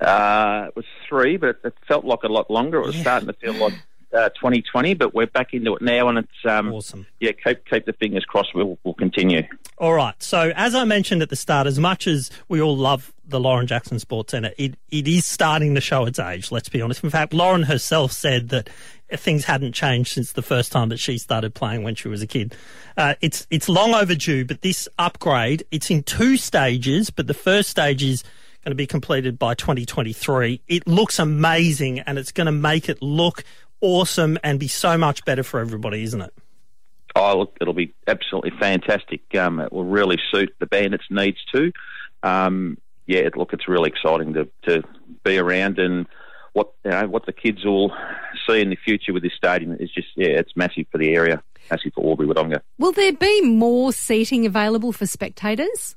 Uh, 0.00 0.66
it 0.68 0.76
was 0.76 0.84
three, 1.08 1.36
but 1.36 1.58
it 1.64 1.74
felt 1.86 2.04
like 2.04 2.22
a 2.22 2.28
lot 2.28 2.50
longer. 2.50 2.78
It 2.78 2.86
was 2.86 2.96
Yeah. 2.96 3.02
starting 3.02 3.26
to 3.28 3.32
feel 3.34 3.54
like 3.54 3.74
uh, 4.18 4.28
2020, 4.30 4.94
but 4.94 5.14
we're 5.14 5.26
back 5.26 5.54
into 5.54 5.74
it 5.76 5.82
now, 5.82 6.08
and 6.08 6.18
it's 6.18 6.44
um, 6.44 6.72
Awesome. 6.72 7.06
yeah. 7.20 7.32
Keep 7.32 7.64
keep 7.66 7.86
the 7.86 7.92
fingers 7.92 8.24
crossed. 8.24 8.54
We'll, 8.54 8.78
we'll 8.84 8.94
continue. 8.94 9.42
All 9.78 9.92
right. 9.94 10.20
So 10.22 10.52
as 10.56 10.74
I 10.74 10.84
mentioned 10.84 11.22
at 11.22 11.30
the 11.30 11.36
start, 11.36 11.66
as 11.66 11.78
much 11.78 12.06
as 12.06 12.30
we 12.48 12.60
all 12.60 12.76
love 12.76 13.12
the 13.26 13.38
Lauren 13.38 13.66
Jackson 13.66 13.98
Sports 13.98 14.32
Centre, 14.32 14.50
it, 14.58 14.74
it 14.90 15.06
is 15.06 15.24
starting 15.26 15.74
to 15.74 15.80
show 15.80 16.04
its 16.06 16.18
age. 16.18 16.50
Let's 16.50 16.68
be 16.68 16.82
honest. 16.82 17.04
In 17.04 17.10
fact, 17.10 17.32
Lauren 17.32 17.64
herself 17.64 18.10
said 18.12 18.48
that 18.48 18.68
things 19.12 19.44
hadn't 19.44 19.72
changed 19.72 20.12
since 20.12 20.32
the 20.32 20.42
first 20.42 20.72
time 20.72 20.88
that 20.88 20.98
she 20.98 21.16
started 21.18 21.54
playing 21.54 21.82
when 21.82 21.94
she 21.94 22.08
was 22.08 22.20
a 22.22 22.26
kid. 22.26 22.54
Uh, 22.96 23.14
it's 23.20 23.46
it's 23.50 23.68
long 23.68 23.94
overdue, 23.94 24.44
but 24.44 24.62
this 24.62 24.88
upgrade 24.98 25.62
it's 25.70 25.90
in 25.90 26.02
two 26.02 26.36
stages. 26.36 27.10
But 27.10 27.26
the 27.26 27.34
first 27.34 27.70
stage 27.70 28.02
is 28.02 28.22
going 28.64 28.72
to 28.72 28.74
be 28.76 28.86
completed 28.88 29.38
by 29.38 29.54
2023. 29.54 30.60
It 30.66 30.86
looks 30.88 31.18
amazing, 31.20 32.00
and 32.00 32.18
it's 32.18 32.32
going 32.32 32.46
to 32.46 32.52
make 32.52 32.88
it 32.88 33.00
look 33.00 33.44
awesome 33.80 34.38
and 34.42 34.58
be 34.58 34.68
so 34.68 34.96
much 34.96 35.24
better 35.24 35.42
for 35.42 35.60
everybody, 35.60 36.02
isn't 36.02 36.20
it? 36.20 36.32
Oh, 37.16 37.38
look, 37.38 37.56
it'll 37.60 37.74
be 37.74 37.94
absolutely 38.06 38.52
fantastic. 38.58 39.22
Um, 39.34 39.60
it 39.60 39.72
will 39.72 39.84
really 39.84 40.18
suit 40.32 40.54
the 40.60 40.66
bandits' 40.66 41.04
needs 41.10 41.38
too. 41.52 41.72
Um, 42.22 42.78
yeah, 43.06 43.28
look, 43.34 43.52
it's 43.52 43.68
really 43.68 43.90
exciting 43.90 44.34
to, 44.34 44.48
to 44.68 44.82
be 45.24 45.38
around 45.38 45.78
and 45.78 46.06
what 46.52 46.72
you 46.84 46.90
know 46.90 47.06
what 47.06 47.26
the 47.26 47.32
kids 47.32 47.64
will 47.64 47.92
see 48.48 48.60
in 48.60 48.70
the 48.70 48.76
future 48.76 49.12
with 49.12 49.22
this 49.22 49.32
stadium 49.36 49.76
is 49.78 49.90
just 49.90 50.08
yeah, 50.16 50.28
it's 50.28 50.56
massive 50.56 50.86
for 50.90 50.98
the 50.98 51.14
area, 51.14 51.42
massive 51.70 51.92
for 51.94 52.04
Albury 52.04 52.28
Wodonga. 52.28 52.60
Will 52.78 52.92
there 52.92 53.12
be 53.12 53.42
more 53.42 53.92
seating 53.92 54.44
available 54.46 54.92
for 54.92 55.06
spectators? 55.06 55.94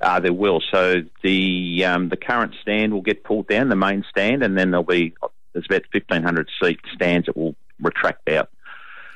Uh, 0.00 0.20
there 0.20 0.32
will. 0.32 0.62
So 0.72 1.02
the 1.22 1.84
um, 1.84 2.08
the 2.08 2.16
current 2.16 2.54
stand 2.62 2.92
will 2.92 3.02
get 3.02 3.24
pulled 3.24 3.48
down, 3.48 3.68
the 3.68 3.76
main 3.76 4.04
stand, 4.08 4.42
and 4.42 4.56
then 4.56 4.70
there'll 4.70 4.84
be 4.84 5.14
there's 5.52 5.66
about 5.66 5.82
1,500 5.92 6.48
seat 6.62 6.80
stands 6.94 7.26
that 7.26 7.36
will 7.36 7.54
retract 7.80 8.28
out. 8.28 8.48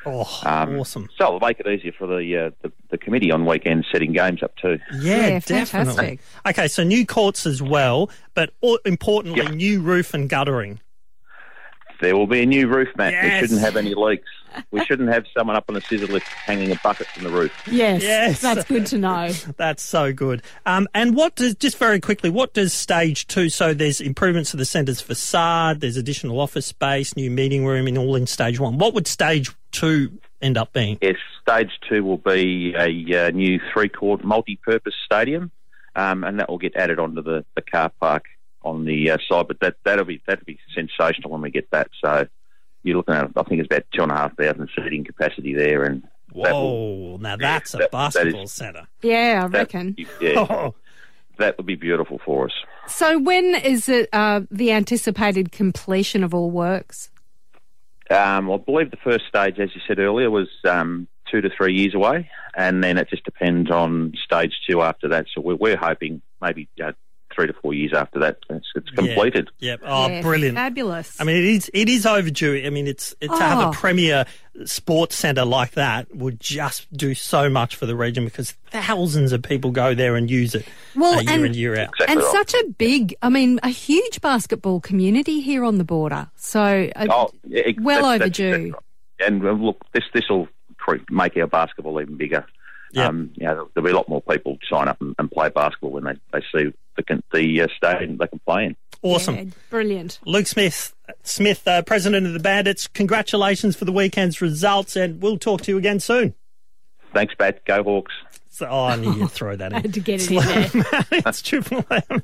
Oh, 0.08 0.40
Um, 0.44 0.78
awesome. 0.78 1.08
So 1.18 1.24
it'll 1.26 1.40
make 1.40 1.58
it 1.58 1.66
easier 1.66 1.90
for 1.90 2.06
the, 2.06 2.36
uh, 2.36 2.50
the 2.62 2.70
the 2.90 2.98
committee 2.98 3.32
on 3.32 3.44
weekends 3.44 3.88
setting 3.90 4.12
games 4.12 4.40
up 4.40 4.54
too. 4.56 4.78
Yeah, 5.00 5.16
Yeah, 5.26 5.38
definitely. 5.40 5.66
fantastic. 5.66 6.20
Okay, 6.46 6.68
so 6.68 6.84
new 6.84 7.04
courts 7.04 7.44
as 7.44 7.60
well, 7.60 8.08
but 8.34 8.50
all, 8.60 8.78
importantly, 8.84 9.42
Yeah. 9.42 9.50
new 9.50 9.80
roof 9.80 10.14
and 10.14 10.28
guttering. 10.28 10.78
There 12.00 12.16
will 12.16 12.26
be 12.26 12.42
a 12.42 12.46
new 12.46 12.68
roof, 12.68 12.88
Matt. 12.96 13.12
Yes. 13.12 13.24
We 13.42 13.46
shouldn't 13.48 13.60
have 13.64 13.76
any 13.76 13.94
leaks. 13.94 14.28
We 14.70 14.84
shouldn't 14.84 15.10
have 15.12 15.24
someone 15.36 15.56
up 15.56 15.64
on 15.68 15.76
a 15.76 15.80
scissor 15.82 16.06
lift 16.06 16.26
hanging 16.28 16.70
a 16.72 16.76
bucket 16.82 17.06
from 17.08 17.24
the 17.24 17.30
roof. 17.30 17.52
Yes, 17.70 18.02
Yes. 18.02 18.40
that's 18.40 18.64
good 18.64 18.86
to 18.86 18.98
know. 18.98 19.30
That's 19.56 19.82
so 19.82 20.12
good. 20.14 20.42
Um, 20.64 20.88
and 20.94 21.14
what 21.14 21.34
does, 21.36 21.54
just 21.56 21.76
very 21.76 22.00
quickly, 22.00 22.30
what 22.30 22.54
does 22.54 22.72
stage 22.72 23.26
two? 23.26 23.48
So 23.50 23.74
there's 23.74 24.00
improvements 24.00 24.52
to 24.52 24.56
the 24.56 24.64
centre's 24.64 25.00
facade, 25.00 25.80
there's 25.80 25.96
additional 25.98 26.40
office 26.40 26.66
space, 26.66 27.14
new 27.16 27.30
meeting 27.30 27.66
room, 27.66 27.86
and 27.86 27.98
all 27.98 28.16
in 28.16 28.26
stage 28.26 28.58
one. 28.58 28.78
What 28.78 28.94
would 28.94 29.06
stage 29.06 29.50
two 29.72 30.18
end 30.40 30.56
up 30.56 30.72
being? 30.72 30.98
Yes, 31.02 31.16
stage 31.42 31.72
two 31.88 32.02
will 32.04 32.18
be 32.18 32.74
a 32.76 33.26
uh, 33.26 33.30
new 33.30 33.60
three-court 33.72 34.24
multi-purpose 34.24 34.94
stadium, 35.04 35.50
um, 35.94 36.24
and 36.24 36.40
that 36.40 36.48
will 36.48 36.58
get 36.58 36.76
added 36.76 36.98
onto 36.98 37.22
the, 37.22 37.44
the 37.54 37.62
car 37.62 37.90
park 38.00 38.24
on 38.66 38.84
the 38.84 39.10
uh, 39.10 39.18
side. 39.28 39.48
But 39.48 39.60
that 39.60 39.76
that'll 39.84 40.04
be 40.04 40.20
that'll 40.26 40.44
be 40.44 40.58
sensational 40.74 41.30
when 41.30 41.40
we 41.40 41.50
get 41.50 41.70
that. 41.70 41.88
So 42.04 42.26
you're 42.82 42.96
looking 42.98 43.14
at, 43.14 43.30
I 43.36 43.42
think 43.44 43.60
it's 43.60 43.66
about 43.72 43.84
two 43.94 44.02
and 44.02 44.12
a 44.12 44.16
half 44.16 44.36
thousand 44.36 44.68
seating 44.76 45.04
capacity 45.04 45.54
there, 45.54 45.84
and 45.84 46.02
that 46.34 46.52
will, 46.52 47.12
Whoa, 47.12 47.16
now 47.18 47.36
that's 47.36 47.74
a 47.74 47.78
that- 47.78 47.90
that 47.90 47.98
is- 47.98 48.14
basketball 48.14 48.46
centre. 48.46 48.86
Yeah, 49.02 49.42
I 49.44 49.48
that, 49.48 49.58
reckon. 49.58 49.96
yeah, 50.20 50.46
Oh, 50.48 50.74
that 51.38 51.56
would 51.56 51.66
be 51.66 51.74
beautiful 51.76 52.20
for 52.24 52.46
us. 52.46 52.52
So 52.86 53.18
when 53.18 53.54
is 53.56 53.88
it 53.88 54.08
uh, 54.12 54.42
the 54.50 54.70
anticipated 54.72 55.50
completion 55.52 56.22
of 56.22 56.32
all 56.34 56.50
works? 56.50 57.10
Um, 58.08 58.50
I 58.52 58.56
believe 58.58 58.92
the 58.92 58.96
first 58.98 59.26
stage, 59.26 59.58
as 59.58 59.74
you 59.74 59.80
said 59.88 59.98
earlier, 59.98 60.30
was 60.30 60.48
um, 60.64 61.08
two 61.28 61.40
to 61.40 61.50
three 61.50 61.74
years 61.74 61.92
away, 61.94 62.30
and 62.54 62.84
then 62.84 62.98
it 62.98 63.08
just 63.10 63.24
depends 63.24 63.68
on 63.70 64.12
stage 64.24 64.52
two 64.68 64.80
after 64.82 65.08
that. 65.08 65.26
So 65.34 65.40
we're, 65.40 65.56
we're 65.56 65.76
hoping 65.76 66.22
maybe 66.40 66.68
uh, 66.82 66.92
three 67.36 67.46
to 67.46 67.52
four 67.52 67.72
years 67.74 67.92
after 67.94 68.18
that 68.18 68.38
it's, 68.50 68.66
it's 68.74 68.90
completed. 68.90 69.48
Yep. 69.60 69.80
Oh, 69.84 70.08
Yeah, 70.08 70.22
brilliant. 70.22 70.56
Fabulous. 70.56 71.20
I 71.20 71.24
mean, 71.24 71.36
it 71.36 71.44
is 71.44 71.70
it 71.74 71.88
is 71.88 72.04
overdue. 72.06 72.60
I 72.66 72.70
mean, 72.70 72.88
it's 72.88 73.14
it, 73.20 73.28
to 73.28 73.36
have 73.36 73.58
Oh. 73.58 73.68
a 73.70 73.72
premier 73.72 74.24
sports 74.64 75.14
centre 75.14 75.44
like 75.44 75.72
that 75.72 76.12
would 76.16 76.40
just 76.40 76.90
do 76.96 77.14
so 77.14 77.48
much 77.50 77.76
for 77.76 77.84
the 77.86 77.94
region 77.94 78.24
because 78.24 78.52
thousands 78.70 79.32
of 79.32 79.42
people 79.42 79.70
go 79.70 79.94
there 79.94 80.16
and 80.16 80.30
use 80.30 80.54
it 80.54 80.64
Well, 80.96 81.18
uh, 81.18 81.20
year 81.20 81.30
and- 81.32 81.44
in 81.46 81.54
year 81.54 81.72
out. 81.78 81.90
Exactly 81.90 82.06
and 82.14 82.20
right. 82.22 82.32
such 82.32 82.54
a 82.54 82.64
big, 82.78 83.14
I 83.20 83.28
mean, 83.28 83.60
a 83.62 83.68
huge 83.68 84.20
basketball 84.22 84.80
community 84.80 85.40
here 85.42 85.62
on 85.62 85.76
the 85.78 85.84
border. 85.84 86.28
So, 86.36 86.90
uh, 86.96 87.06
Oh, 87.10 87.30
yeah, 87.46 87.62
ex- 87.66 87.82
well 87.82 88.02
that's- 88.02 88.18
that's 88.30 88.40
overdue. 88.40 88.72
right. 88.72 88.82
And 89.28 89.44
uh, 89.46 89.52
look, 89.52 89.78
this 89.92 90.04
this 90.14 90.24
will 90.30 90.48
make 91.10 91.36
our 91.36 91.46
basketball 91.46 92.00
even 92.00 92.16
bigger. 92.16 92.46
Yep. 92.92 93.08
Um, 93.08 93.30
you 93.34 93.46
know, 93.46 93.68
there'll 93.74 93.84
be 93.84 93.92
a 93.92 93.96
lot 93.96 94.08
more 94.08 94.22
people 94.22 94.58
sign 94.70 94.88
up 94.88 95.00
and, 95.00 95.14
and 95.18 95.30
play 95.30 95.48
basketball 95.48 95.90
when 95.90 96.04
they, 96.04 96.14
they 96.32 96.40
see 96.54 96.72
the 96.96 97.02
con- 97.02 97.22
the 97.32 97.62
uh, 97.62 97.66
stadium 97.76 98.16
they 98.16 98.26
can 98.26 98.38
play 98.40 98.66
in. 98.66 98.76
Awesome. 99.02 99.34
yeah, 99.36 99.44
brilliant. 99.70 100.18
Luke 100.24 100.46
Smith, 100.46 100.94
Smith, 101.22 101.66
uh, 101.68 101.82
president 101.82 102.26
of 102.26 102.32
the 102.32 102.40
Bandits. 102.40 102.86
Congratulations 102.88 103.76
for 103.76 103.84
the 103.84 103.92
weekend's 103.92 104.40
results, 104.40 104.96
and 104.96 105.20
we'll 105.20 105.38
talk 105.38 105.62
to 105.62 105.72
you 105.72 105.78
again 105.78 106.00
soon. 106.00 106.34
Thanks, 107.12 107.34
Bat. 107.34 107.64
Go 107.64 107.82
Hawks. 107.82 108.12
So, 108.56 108.66
oh, 108.70 108.86
I 108.86 108.96
knew 108.96 109.12
you'd 109.12 109.30
throw 109.30 109.54
that 109.54 109.70
in. 109.74 109.82
Had 109.82 109.92
to 109.92 110.00
get 110.00 110.22
it 110.22 110.30
in 110.30 110.80
there. 110.80 111.04
it's 111.12 111.42
Triple 111.42 111.84
M. 111.90 112.22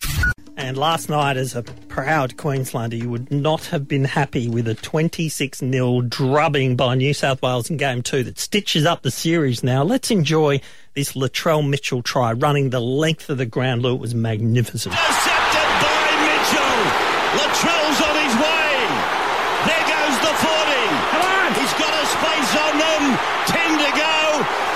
And 0.57 0.79
last 0.79 1.11
night, 1.11 1.37
as 1.37 1.55
a 1.55 1.63
proud 1.63 2.39
Queenslander, 2.39 2.97
you 2.97 3.11
would 3.11 3.31
not 3.31 3.67
have 3.67 3.87
been 3.87 4.07
happy 4.07 4.49
with 4.49 4.67
a 4.67 4.75
26 4.75 5.59
0 5.59 6.01
drubbing 6.09 6.75
by 6.75 6.95
New 6.95 7.13
South 7.13 7.43
Wales 7.43 7.69
in 7.69 7.77
game 7.77 8.01
two 8.01 8.23
that 8.25 8.39
stitches 8.39 8.87
up 8.87 9.03
the 9.03 9.11
series 9.11 9.63
now. 9.63 9.83
Let's 9.83 10.11
enjoy 10.11 10.63
this 10.95 11.13
Latrell 11.13 11.69
Mitchell 11.69 12.01
try 12.01 12.33
running 12.33 12.71
the 12.71 12.81
length 12.81 13.29
of 13.29 13.37
the 13.37 13.45
ground. 13.45 13.83
Lou, 13.83 13.95
it 13.95 14.01
was 14.01 14.15
magnificent. 14.15 14.95
Intercepted 14.95 15.69
by 15.85 16.09
Mitchell. 16.25 16.81
Latrell's 17.45 18.01
on 18.09 18.17
his 18.25 18.35
way. 18.41 18.73
There 19.69 19.85
goes 19.85 20.17
the 20.25 20.33
40. 20.33 20.49
Come 21.13 21.25
on! 21.29 21.49
He's 21.61 21.75
got 21.77 21.93
a 21.93 22.07
space 22.09 22.53
on 22.57 22.75
them. 22.81 23.03
10 23.53 23.85
to 23.85 23.91
go. 24.01 24.17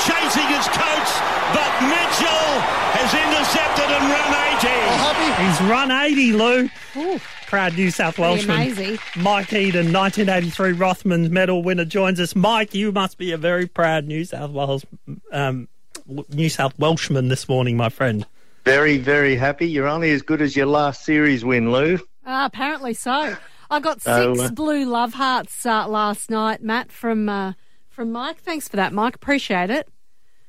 Chasing 0.05 0.49
his 0.53 0.69
coach. 0.69 1.11
But 1.55 1.73
Mitchell 1.83 2.87
has 3.07 3.15
intercepted 3.15 3.85
and 3.85 4.05
run 4.11 4.33
80. 4.57 5.43
He's 5.43 5.71
run 5.71 5.91
80, 5.91 6.33
Lou. 6.33 6.69
Ooh, 6.97 7.21
Proud 7.47 7.75
New 7.75 7.91
South 7.91 8.17
pretty 8.17 8.31
Welshman. 8.31 8.57
amazing. 8.57 8.99
Mike 9.17 9.53
Eden, 9.53 9.93
1983 9.93 10.73
Rothmans 10.73 11.31
medal 11.31 11.63
winner, 11.63 11.85
joins 11.85 12.19
us. 12.19 12.35
Mike, 12.35 12.75
you 12.75 12.91
must 12.91 13.19
be 13.19 13.33
a 13.33 13.37
very 13.37 13.67
proud 13.67 14.07
New 14.07 14.25
South 14.25 14.51
Wales, 14.51 14.85
um, 15.31 15.69
New 16.31 16.49
South 16.49 16.77
Welshman 16.79 17.29
this 17.29 17.49
morning, 17.49 17.77
my 17.77 17.89
friend. 17.89 18.27
Very, 18.65 18.99
very 18.99 19.37
happy. 19.37 19.69
You're 19.69 19.87
only 19.87 20.11
as 20.11 20.23
good 20.23 20.43
as 20.43 20.57
your 20.57 20.67
last 20.67 21.05
series 21.05 21.45
win, 21.45 21.71
Lou. 21.71 21.99
Ah, 22.25 22.47
apparently 22.47 22.95
so. 22.95 23.37
I 23.71 23.81
got 23.81 24.01
six 24.01 24.41
uh, 24.41 24.51
blue 24.53 24.85
love 24.85 25.15
hearts 25.15 25.65
uh, 25.65 25.87
last 25.87 26.31
night, 26.31 26.63
Matt, 26.63 26.91
from 26.91 27.29
uh, 27.29 27.53
from 27.89 28.11
Mike. 28.11 28.39
Thanks 28.39 28.69
for 28.69 28.77
that, 28.77 28.93
Mike. 28.93 29.15
Appreciate 29.15 29.71
it. 29.71 29.89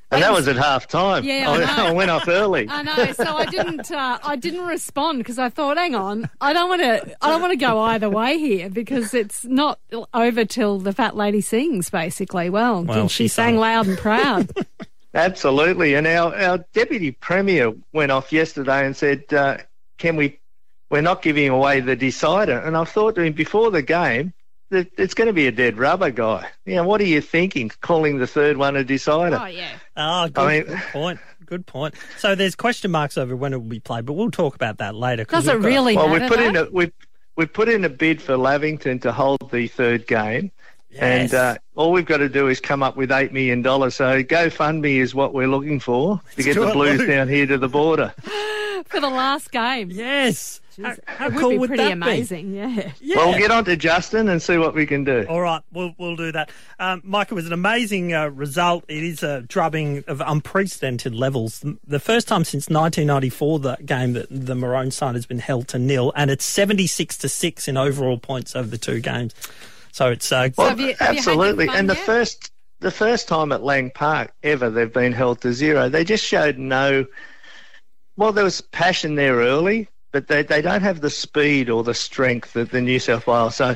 And 0.10 0.24
that 0.24 0.32
was 0.32 0.48
at 0.48 0.56
half 0.56 0.88
time. 0.88 1.26
Yeah, 1.26 1.50
I 1.52 1.58
know. 1.58 1.86
I 1.88 1.92
went 1.92 2.10
off 2.10 2.28
early. 2.30 2.66
I 2.70 2.82
know, 2.82 3.12
so 3.12 3.36
I 3.36 3.46
didn't. 3.46 3.92
Uh, 3.92 4.18
I 4.24 4.38
didn't 4.38 4.66
respond 4.66 5.18
because 5.18 5.38
I 5.38 5.50
thought, 5.50 5.76
hang 5.78 5.96
on, 5.96 6.30
I 6.40 6.54
don't 6.54 6.70
want 6.70 6.82
to. 6.82 7.16
I 7.22 7.30
don't 7.30 7.42
want 7.42 7.52
to 7.52 7.58
go 7.58 7.80
either 7.82 8.10
way 8.10 8.38
here 8.38 8.70
because 8.70 9.14
it's 9.14 9.44
not 9.44 9.80
over 10.14 10.46
till 10.46 10.80
the 10.80 10.94
fat 10.94 11.18
lady 11.18 11.42
sings. 11.42 11.90
Basically, 11.90 12.50
well, 12.50 12.84
Well, 12.84 13.10
she, 13.10 13.24
she 13.24 13.28
sang 13.28 13.56
sang. 13.56 13.58
loud 13.58 13.88
and 13.88 13.98
proud. 13.98 14.52
Absolutely. 15.14 15.96
And 15.96 16.06
our, 16.08 16.34
our 16.36 16.58
deputy 16.74 17.12
premier 17.12 17.74
went 17.92 18.12
off 18.12 18.32
yesterday 18.32 18.86
and 18.86 18.96
said, 18.96 19.24
uh, 19.34 19.58
"Can 19.98 20.16
we? 20.16 20.40
We're 20.90 21.02
not 21.02 21.22
giving 21.22 21.50
away 21.50 21.80
the 21.82 21.96
decider." 21.96 22.58
And 22.60 22.78
I 22.78 22.84
thought 22.86 23.16
to 23.16 23.22
him 23.24 23.34
before 23.34 23.72
the 23.72 23.82
game 23.82 24.28
that 24.28 24.37
it's 24.72 25.14
going 25.14 25.28
to 25.28 25.34
be 25.34 25.48
a 25.48 25.52
dead 25.52 25.78
rubber 25.78 26.12
guy. 26.12 26.48
You 26.66 26.76
know, 26.76 26.84
what 26.88 27.00
are 27.02 27.06
you 27.06 27.22
thinking? 27.22 27.72
Calling 27.82 28.18
the 28.18 28.28
third 28.28 28.58
one 28.58 28.76
a 28.76 28.84
decider? 28.84 29.40
oh 29.42 29.46
yeah. 29.46 29.72
Ah, 29.96 30.28
good, 30.28 30.42
I 30.42 30.48
mean- 30.60 30.64
good 30.66 30.82
point. 30.92 31.20
Good 31.46 31.66
point. 31.66 31.96
So 32.18 32.36
there's 32.36 32.56
question 32.56 32.92
marks 32.92 33.18
over 33.18 33.34
when 33.34 33.54
it 33.54 33.58
will 33.58 33.70
be 33.70 33.80
played, 33.80 34.06
but 34.06 34.14
we'll 34.14 34.32
talk 34.32 34.54
about 34.56 34.80
that 34.80 34.96
later. 34.96 35.24
'cause 35.24 35.46
Does 35.46 35.54
it 35.54 35.54
we've 35.56 35.62
got- 35.64 35.68
really 35.70 35.96
well, 35.96 36.10
we 36.10 36.20
matter? 36.20 36.36
put 36.36 36.44
in 36.44 36.56
a 36.58 36.66
we 36.72 36.92
we 37.38 37.46
put 37.46 37.70
in 37.70 37.86
a 37.86 37.90
bid 37.90 38.22
for 38.22 38.36
Lavington 38.36 39.00
to 39.00 39.12
hold 39.14 39.50
the 39.52 39.68
third 39.68 40.08
game. 40.08 40.52
And 41.00 41.32
uh, 41.34 41.58
all 41.76 41.92
we've 41.92 42.06
got 42.06 42.18
to 42.18 42.30
do 42.30 42.48
is 42.48 42.60
come 42.60 42.82
up 42.82 42.98
with 42.98 43.12
$8 43.12 43.32
million. 43.32 43.62
So 43.92 44.24
GoFundMe 44.24 44.96
is 44.96 45.14
what 45.14 45.32
we're 45.34 45.48
looking 45.48 45.80
for 45.80 46.20
to 46.36 46.44
get 46.44 46.56
the 46.56 46.72
Blues 46.72 46.98
Luke. 47.00 47.08
down 47.08 47.28
here 47.28 47.46
to 47.46 47.58
the 47.60 47.68
border. 47.70 48.14
for 48.86 49.00
the 49.00 49.10
last 49.10 49.52
game. 49.52 49.92
Yes. 49.92 50.60
How, 50.84 50.96
how 51.06 51.26
it 51.28 51.34
would 51.34 51.40
cool 51.42 51.50
be 51.52 51.58
would 51.58 51.68
pretty 51.70 51.84
that 51.84 51.92
amazing. 51.94 52.54
Yeah. 52.54 52.68
be? 52.76 52.92
Yeah. 53.02 53.16
Well, 53.18 53.30
we'll 53.30 53.40
get 53.40 53.52
on 53.52 53.66
to 53.66 53.76
Justin 53.76 54.30
and 54.30 54.42
see 54.42 54.58
what 54.58 54.74
we 54.76 54.86
can 54.86 55.04
do. 55.04 55.26
All 55.30 55.42
right, 55.42 55.62
we'll 55.72 55.94
we'll 55.98 56.16
do 56.16 56.32
that. 56.32 56.52
Um, 56.80 57.02
Mike, 57.04 57.32
it 57.32 57.36
was 57.36 57.46
an 57.48 57.54
amazing 57.54 58.14
uh, 58.14 58.28
result. 58.30 58.86
It 58.88 59.04
is 59.04 59.24
a 59.24 59.42
drubbing 59.42 60.04
of 60.08 60.22
unprecedented 60.26 61.16
levels. 61.16 61.64
The 61.86 62.00
first 62.00 62.28
time 62.28 62.44
since 62.44 62.70
1994 62.70 63.60
that 63.60 63.86
game 63.86 64.14
that 64.14 64.28
the 64.30 64.56
Maroon 64.56 64.92
side 64.92 65.16
has 65.16 65.26
been 65.26 65.40
held 65.40 65.68
to 65.70 65.80
nil, 65.80 66.14
and 66.16 66.30
it's 66.32 66.46
76 66.46 67.18
to 67.20 67.30
six 67.30 67.68
in 67.68 67.78
overall 67.78 68.18
points 68.18 68.56
over 68.56 68.68
the 68.68 68.78
two 68.78 69.00
games. 69.00 69.34
So 69.92 70.10
it's 70.12 70.32
uh, 70.32 70.50
So 70.52 70.64
have 70.70 70.80
you- 70.80 70.88
have 70.88 70.90
you 70.90 70.96
had 71.00 71.14
your 71.14 71.18
Absolutely. 71.20 71.68
fun 71.68 71.76
And 71.78 71.90
the 71.90 71.96
first 71.96 72.52
the 72.80 72.92
first 72.92 73.28
time 73.28 73.52
at 73.52 73.64
Lang 73.64 73.90
Park 73.90 74.32
ever 74.44 74.70
they've 74.70 74.94
been 74.94 75.12
held 75.14 75.42
to 75.42 75.52
zero, 75.54 75.90
they 75.90 76.04
just 76.04 76.24
showed 76.24 76.60
no. 76.60 77.06
Well, 78.16 78.32
there 78.32 78.44
was 78.44 78.62
passion 78.62 79.16
there 79.16 79.36
early, 79.38 79.90
but 80.18 80.28
they, 80.28 80.42
they 80.42 80.64
don't 80.64 80.82
have 80.82 81.02
the 81.02 81.12
speed 81.12 81.70
or 81.70 81.84
the 81.84 81.94
strength 81.94 82.54
that 82.54 82.72
the 82.72 82.82
New 82.82 82.98
South 82.98 83.28
Wales. 83.28 83.56
So, 83.56 83.76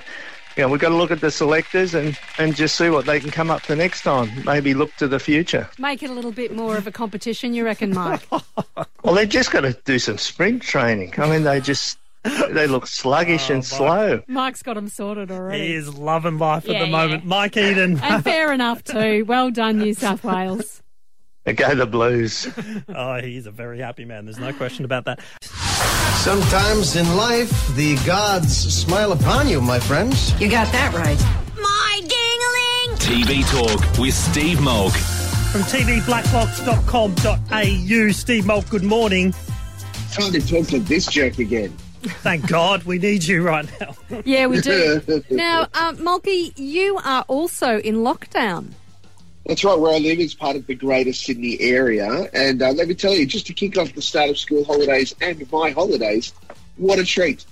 you 0.58 0.64
know, 0.64 0.70
we've 0.70 0.82
got 0.82 0.90
to 0.90 0.96
look 0.96 1.12
at 1.12 1.22
the 1.22 1.30
selectors 1.30 1.94
and, 1.94 2.18
and 2.40 2.56
just 2.56 2.76
see 2.76 2.90
what 2.90 3.06
they 3.06 3.20
can 3.20 3.30
come 3.30 3.52
up 3.52 3.62
to 3.64 3.76
next 3.76 4.02
time. 4.02 4.32
Maybe 4.44 4.74
look 4.74 4.92
to 4.96 5.08
the 5.08 5.20
future. 5.20 5.70
Make 5.78 6.02
it 6.02 6.10
a 6.10 6.14
little 6.14 6.32
bit 6.32 6.56
more 6.56 6.78
of 6.78 6.88
a 6.88 6.92
competition, 6.92 7.54
you 7.54 7.64
reckon, 7.64 7.94
Mike? 7.94 8.28
Well, 9.04 9.16
they've 9.16 9.28
just 9.28 9.52
got 9.52 9.62
to 9.62 9.74
do 9.86 9.98
some 9.98 10.20
sprint 10.20 10.62
training. 10.62 11.16
I 11.18 11.28
mean, 11.28 11.44
they 11.44 11.60
just 11.60 11.98
they 12.24 12.68
look 12.68 12.86
sluggish 12.86 13.50
oh, 13.50 13.56
and 13.56 13.66
slow. 13.66 14.22
Mike's 14.28 14.62
got 14.62 14.76
them 14.76 14.88
sorted 14.88 15.32
already. 15.32 15.68
he 15.70 15.74
is 15.74 15.96
loving 15.98 16.38
life 16.38 16.66
Yeah, 16.66 16.76
at 16.76 16.80
the 16.82 16.86
yeah. 16.86 16.92
moment. 16.92 17.26
Mike 17.26 17.58
Eden. 17.58 18.00
And 18.00 18.24
fair 18.24 18.52
enough 18.52 18.84
too. 18.84 19.26
Well 19.26 19.50
done, 19.50 19.80
New 19.80 19.96
South 19.96 20.24
Wales. 20.24 20.82
Go 21.56 21.74
the 21.74 21.88
Blues. 21.88 22.48
oh, 22.90 23.16
he's 23.16 23.48
a 23.48 23.52
very 23.52 23.80
happy 23.80 24.06
man. 24.06 24.26
There's 24.26 24.38
no 24.38 24.54
question 24.54 24.86
about 24.86 25.06
that. 25.06 25.20
Sometimes 26.22 26.96
in 26.98 27.18
life, 27.18 27.74
the 27.76 27.96
gods 28.06 28.56
smile 28.56 29.12
upon 29.12 29.50
you, 29.50 29.60
my 29.60 29.80
friends. 29.80 30.40
You 30.40 30.52
got 30.52 30.72
that 30.72 30.94
right. 30.94 31.20
My 31.60 32.00
ding-a-ling. 32.00 32.96
TV 33.00 33.44
Talk 33.50 33.82
with 33.98 34.14
Steve 34.14 34.62
Molk. 34.62 34.94
From 34.94 35.62
tvblackbox.com.au, 35.62 38.12
Steve 38.12 38.46
Molk, 38.46 38.70
good 38.70 38.84
morning. 38.84 39.34
Time 40.12 40.32
to 40.32 40.48
talk 40.48 40.68
to 40.68 40.78
this 40.78 41.08
jerk 41.08 41.40
again. 41.40 41.76
Thank 42.04 42.48
God 42.48 42.84
we 42.84 43.00
need 43.00 43.24
you 43.24 43.42
right 43.42 43.68
now. 43.80 43.96
Yeah, 44.24 44.46
we 44.46 44.62
do. 44.62 45.02
now, 45.32 45.70
uh, 45.74 45.94
Mulkey, 45.94 46.54
you 46.56 47.00
are 47.04 47.26
also 47.30 47.80
in 47.80 47.96
lockdown. 47.96 48.74
That's 49.46 49.64
right, 49.64 49.78
where 49.78 49.94
I 49.94 49.98
live 49.98 50.20
is 50.20 50.34
part 50.34 50.56
of 50.56 50.68
the 50.68 50.76
Greater 50.76 51.14
Sydney 51.14 51.60
area. 51.60 52.30
And 52.34 52.62
uh, 52.62 52.72
let 52.72 52.88
me 52.88 52.94
tell 52.94 53.14
you, 53.14 53.26
just 53.26 53.48
to 53.48 53.54
kick 53.54 53.78
off 53.78 53.94
the 53.94 54.02
start 54.02 54.30
of 54.30 54.38
school 54.38 54.64
holidays 54.64 55.16
and 55.20 55.52
my 55.52 55.72
holidays, 55.72 56.34
what 56.78 57.00
a 57.00 57.04
treat. 57.06 57.46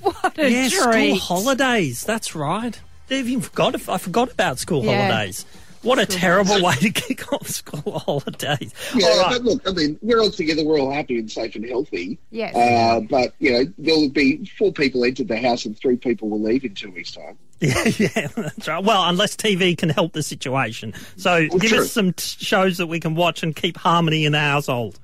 What 0.00 0.38
a 0.38 0.50
yeah, 0.50 0.68
school 0.68 1.16
holidays. 1.16 2.04
That's 2.04 2.34
right. 2.34 2.78
They've 3.08 3.26
even 3.28 3.42
forgot. 3.42 3.74
I 3.88 3.98
forgot 3.98 4.32
about 4.32 4.58
school 4.58 4.84
Yeah. 4.84 5.08
holidays. 5.08 5.46
What 5.82 6.00
a 6.00 6.06
terrible 6.06 6.60
way 6.64 6.74
to 6.76 6.90
kick 6.94 7.32
off 7.32 7.46
school 7.48 8.00
holidays. 8.00 8.74
Yeah, 8.96 9.06
All 9.06 9.18
right. 9.22 9.30
but 9.34 9.42
look, 9.44 9.68
I 9.68 9.72
mean, 9.72 9.98
we're 10.02 10.18
all 10.20 10.30
together, 10.32 10.64
we're 10.64 10.80
all 10.80 10.90
happy 10.90 11.16
and 11.18 11.30
safe 11.30 11.54
and 11.54 11.64
healthy. 11.64 12.18
Yes. 12.32 12.56
Uh, 12.56 13.00
but, 13.08 13.34
you 13.38 13.52
know, 13.52 13.72
there'll 13.78 14.08
be 14.08 14.44
four 14.58 14.72
people 14.72 15.04
entered 15.04 15.28
the 15.28 15.36
house 15.38 15.64
and 15.64 15.78
three 15.78 15.96
people 15.96 16.28
will 16.28 16.40
leave 16.42 16.64
in 16.64 16.74
two 16.74 16.90
weeks' 16.90 17.12
time. 17.12 17.38
Yeah, 17.60 17.84
yeah, 17.98 18.26
that's 18.36 18.68
right. 18.68 18.84
Well, 18.84 19.08
unless 19.08 19.34
TV 19.36 19.76
can 19.78 19.88
help 19.88 20.12
the 20.12 20.22
situation. 20.22 20.92
So 21.16 21.46
Well, 21.50 21.58
give 21.58 21.70
true. 21.70 21.80
us 21.80 21.92
some 21.92 22.12
t- 22.12 22.44
shows 22.44 22.76
that 22.78 22.86
we 22.86 23.00
can 23.00 23.14
watch 23.14 23.42
and 23.42 23.56
keep 23.56 23.76
harmony 23.78 24.24
in 24.26 24.32
the 24.32 24.38
household. 24.40 24.98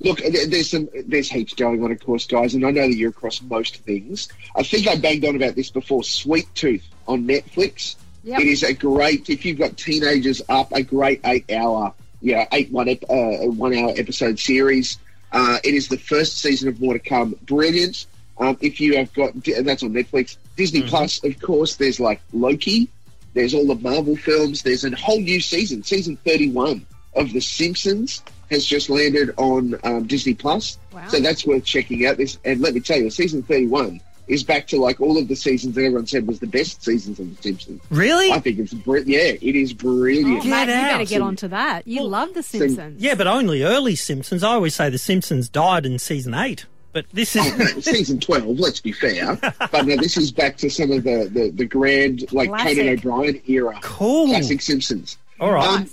Look, 0.00 0.18
there's 0.20 0.70
some 0.70 0.88
there's 1.06 1.30
heaps 1.30 1.54
going 1.54 1.82
on, 1.82 1.90
of 1.92 2.00
course, 2.04 2.26
guys, 2.26 2.54
and 2.54 2.66
I 2.66 2.70
know 2.70 2.82
that 2.82 2.94
you're 2.96 3.10
across 3.10 3.40
most 3.40 3.78
things. 3.78 4.28
I 4.56 4.62
think 4.62 4.86
I 4.88 4.96
banged 4.96 5.24
on 5.24 5.36
about 5.36 5.54
this 5.54 5.70
before. 5.70 6.02
Sweet 6.04 6.46
Tooth 6.54 6.84
on 7.08 7.24
Netflix. 7.26 7.96
Yep. 8.24 8.40
It 8.40 8.46
is 8.48 8.62
a 8.62 8.74
great 8.74 9.30
if 9.30 9.44
you've 9.46 9.58
got 9.58 9.76
teenagers 9.78 10.42
up, 10.50 10.72
a 10.72 10.82
great 10.82 11.20
eight 11.24 11.50
hour, 11.50 11.94
yeah, 12.20 12.46
eight 12.52 12.70
one 12.72 12.88
ep- 12.90 13.04
uh, 13.08 13.46
one 13.46 13.72
hour 13.74 13.94
episode 13.96 14.38
series. 14.38 14.98
Uh, 15.32 15.58
it 15.64 15.72
is 15.72 15.88
the 15.88 15.98
first 15.98 16.38
season 16.40 16.68
of 16.68 16.78
more 16.80 16.92
to 16.92 16.98
come. 16.98 17.34
Brilliant. 17.46 18.06
Um, 18.38 18.58
if 18.60 18.80
you 18.80 18.96
have 18.98 19.12
got, 19.14 19.32
that's 19.44 19.82
on 19.82 19.92
Netflix, 19.94 20.36
Disney 20.56 20.82
Plus, 20.82 21.22
of 21.24 21.40
course. 21.40 21.76
There's 21.76 22.00
like 22.00 22.20
Loki. 22.32 22.88
There's 23.34 23.54
all 23.54 23.66
the 23.66 23.74
Marvel 23.76 24.16
films. 24.16 24.62
There's 24.62 24.84
a 24.84 24.96
whole 24.96 25.20
new 25.20 25.40
season, 25.40 25.82
season 25.82 26.16
31 26.18 26.86
of 27.14 27.32
The 27.32 27.40
Simpsons 27.40 28.22
has 28.50 28.64
just 28.64 28.88
landed 28.88 29.34
on 29.36 29.78
um, 29.84 30.06
Disney 30.06 30.34
Plus. 30.34 30.78
Wow. 30.92 31.06
So 31.08 31.20
that's 31.20 31.46
worth 31.46 31.64
checking 31.64 32.06
out. 32.06 32.16
This 32.16 32.38
and 32.44 32.60
let 32.60 32.74
me 32.74 32.80
tell 32.80 32.98
you, 32.98 33.10
season 33.10 33.42
31 33.42 34.00
is 34.28 34.42
back 34.42 34.66
to 34.68 34.80
like 34.80 35.00
all 35.00 35.18
of 35.18 35.28
the 35.28 35.36
seasons 35.36 35.74
that 35.74 35.82
everyone 35.82 36.06
said 36.06 36.26
was 36.26 36.40
the 36.40 36.46
best 36.46 36.82
seasons 36.82 37.20
of 37.20 37.36
The 37.36 37.42
Simpsons. 37.42 37.80
Really? 37.90 38.32
I 38.32 38.40
think 38.40 38.58
it's 38.58 38.74
br- 38.74 38.98
yeah, 38.98 39.34
it 39.40 39.54
is 39.56 39.72
brilliant. 39.72 40.26
Oh, 40.26 40.48
Matt, 40.48 40.68
you 40.68 40.74
better 40.74 41.00
out. 41.02 41.06
get 41.06 41.20
onto 41.22 41.48
that. 41.48 41.86
You 41.86 42.02
love 42.02 42.34
The 42.34 42.42
Simpsons. 42.42 43.00
Yeah, 43.00 43.14
but 43.14 43.26
only 43.26 43.62
early 43.62 43.94
Simpsons. 43.94 44.42
I 44.42 44.52
always 44.52 44.74
say 44.74 44.90
the 44.90 44.98
Simpsons 44.98 45.48
died 45.48 45.86
in 45.86 45.98
season 45.98 46.34
eight, 46.34 46.66
but 46.96 47.04
this 47.10 47.36
is 47.36 47.42
Oh, 47.44 47.56
no, 47.58 47.66
season 47.80 48.18
12, 48.18 48.58
let's 48.58 48.80
be 48.80 48.90
fair. 48.90 49.36
But 49.70 49.84
no, 49.84 49.96
this 49.96 50.16
is 50.16 50.32
back 50.32 50.56
to 50.58 50.70
some 50.70 50.90
of 50.90 51.04
the, 51.04 51.28
the, 51.30 51.50
the 51.50 51.66
grand, 51.66 52.32
like 52.32 52.48
Classic. 52.48 52.78
Conan 52.78 52.98
O'Brien 52.98 53.42
era. 53.46 53.78
cool. 53.82 54.28
Classic 54.28 54.62
Simpsons. 54.62 55.18
All 55.38 55.52
right. 55.52 55.80
Um, 55.80 55.90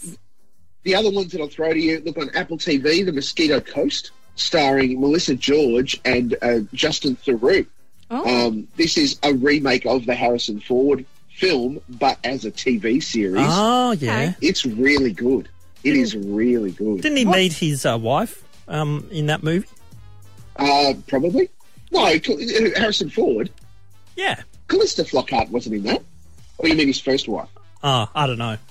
the 0.83 0.95
other 0.95 1.12
ones 1.12 1.33
that 1.33 1.41
I'll 1.41 1.50
throw 1.50 1.74
to 1.74 1.79
you 1.79 2.01
look 2.05 2.17
on 2.17 2.29
Apple 2.36 2.57
TV, 2.57 3.05
The 3.05 3.12
Mosquito 3.12 3.60
Coast, 3.60 4.12
starring 4.36 5.01
Melissa 5.01 5.36
George 5.36 6.00
and 6.05 6.38
uh, 6.41 6.60
Justin 6.74 7.17
Theroux. 7.17 7.67
Oh. 8.10 8.48
Um, 8.48 8.69
this 8.77 8.98
is 8.98 9.19
a 9.24 9.33
remake 9.33 9.86
of 9.86 10.05
the 10.05 10.15
Harrison 10.15 10.62
Ford 10.62 11.05
film, 11.36 11.81
but 11.89 12.17
as 12.24 12.45
a 12.45 12.51
TV 12.51 13.03
series. 13.03 13.45
oh 13.50 13.91
yeah. 13.91 14.36
It's 14.41 14.65
really 14.65 15.12
good. 15.12 15.50
It 15.83 15.98
is 15.98 16.15
really 16.15 16.72
good. 16.72 17.01
Didn't 17.01 17.17
he 17.17 17.25
meet 17.25 17.51
his 17.51 17.86
uh, 17.86 17.98
wife 18.00 18.41
um, 18.69 19.05
in 19.12 19.25
that 19.25 19.43
movie? 19.43 19.67
Uh, 20.57 20.93
probably. 21.07 21.50
No, 21.91 22.05
uh, 22.05 22.19
Harrison 22.75 23.10
Ford. 23.10 23.50
Yeah. 24.15 24.41
Calista 24.67 25.03
Flockhart 25.03 25.50
wasn't 25.50 25.75
in 25.75 25.83
that. 25.83 26.01
Or 26.57 26.67
you 26.67 26.75
mean 26.75 26.88
his 26.88 27.00
first 27.01 27.27
wife? 27.27 27.50
Oh, 27.83 28.10
I 28.15 28.27
don't 28.27 28.38
know. 28.38 28.57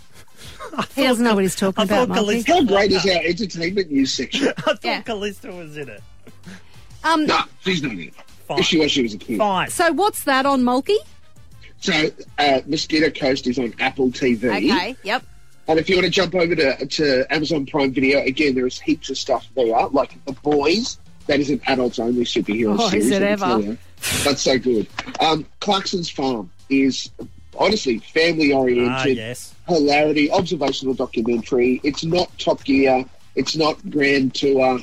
He 0.95 1.03
doesn't 1.03 1.23
know 1.23 1.35
what 1.35 1.43
he's 1.45 1.55
talking 1.57 1.83
I 1.83 1.85
about, 1.85 2.09
thought 2.09 2.19
Mulkey. 2.27 2.47
How 2.47 2.63
great 2.65 2.93
is 2.93 3.05
our 3.05 3.21
entertainment 3.23 3.91
news 3.91 4.13
section? 4.15 4.49
I 4.57 4.61
thought 4.61 4.79
Yeah. 4.83 5.03
Calista 5.03 5.53
was 5.53 5.77
in 5.77 5.89
it. 5.91 6.03
Um, 7.05 7.27
no, 7.27 7.41
she's 7.61 7.83
not 7.83 7.93
in 7.93 8.01
it. 8.01 8.15
Fine. 8.49 8.59
If 8.61 8.67
she 8.67 8.79
was, 8.81 8.91
she 8.91 9.03
was 9.03 9.13
a 9.13 9.19
kid. 9.19 9.39
Fine. 9.39 9.69
so 9.71 9.93
what's 9.93 10.25
that 10.25 10.47
on 10.47 10.63
Mulkey? 10.63 10.97
So, 11.81 11.93
uh, 12.39 12.61
Mosquito 12.67 13.11
Coast 13.11 13.47
is 13.49 13.59
on 13.59 13.75
Apple 13.81 14.11
TV. 14.11 14.45
Okay, 14.45 14.97
yep. 15.03 15.23
And 15.69 15.79
if 15.79 15.89
you 15.91 15.97
want 15.97 16.07
to 16.07 16.11
jump 16.11 16.35
over 16.35 16.55
to, 16.55 16.87
to 16.87 17.27
Amazon 17.29 17.67
Prime 17.67 17.93
Video, 17.93 18.21
again, 18.23 18.55
there 18.55 18.67
is 18.67 18.81
heaps 18.81 19.11
of 19.11 19.19
stuff 19.19 19.47
there, 19.55 19.67
like 19.89 20.25
The 20.25 20.33
Boys. 20.33 20.99
That 21.27 21.41
is 21.41 21.51
an 21.51 21.61
adults 21.67 21.99
only 21.99 22.25
superhero 22.25 22.77
Oh, 22.79 22.87
is 22.87 22.91
series. 22.91 23.11
it 23.11 23.23
ever? 23.23 23.59
you. 23.61 23.79
That's 24.25 24.43
so 24.43 24.59
good. 24.59 24.87
Um, 25.21 25.47
Clarkson's 25.61 26.11
Farm 26.11 26.51
is 26.69 27.11
honestly 27.59 27.99
family 27.99 28.53
Ah, 28.53 28.59
oriented, 28.59 29.17
yes. 29.17 29.55
hilarity, 29.69 30.31
observational 30.31 30.95
documentary. 30.95 31.81
It's 31.85 32.05
not 32.05 32.37
Top 32.39 32.65
Gear, 32.65 33.05
it's 33.37 33.57
not 33.57 33.79
Grand 33.91 34.35
Tour. 34.35 34.81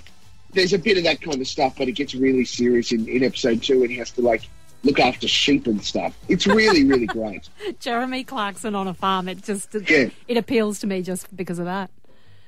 There's 0.54 0.74
a 0.74 0.80
bit 0.80 0.98
of 0.98 1.04
that 1.04 1.22
kind 1.22 1.40
of 1.42 1.48
stuff, 1.48 1.76
but 1.78 1.88
it 1.88 1.92
gets 1.94 2.16
really 2.16 2.46
serious 2.46 2.92
in, 2.92 3.08
in 3.08 3.24
episode 3.24 3.62
two, 3.62 3.82
and 3.82 3.92
he 3.92 3.98
has 3.98 4.12
to 4.12 4.22
like 4.22 4.44
look 4.84 5.00
after 5.00 5.28
sheep 5.28 5.68
and 5.68 5.84
stuff. 5.84 6.18
It's 6.30 6.48
really, 6.48 6.86
really 6.86 7.06
great. 7.06 7.50
Jeremy 7.82 8.24
Clarkson 8.24 8.74
on 8.76 8.88
a 8.88 8.94
farm. 8.94 9.28
It 9.28 9.44
just 9.44 9.76
Yeah. 9.88 10.10
it 10.28 10.38
appeals 10.38 10.80
to 10.80 10.88
me 10.88 11.02
just 11.02 11.36
because 11.36 11.60
of 11.60 11.66
that. 11.66 11.92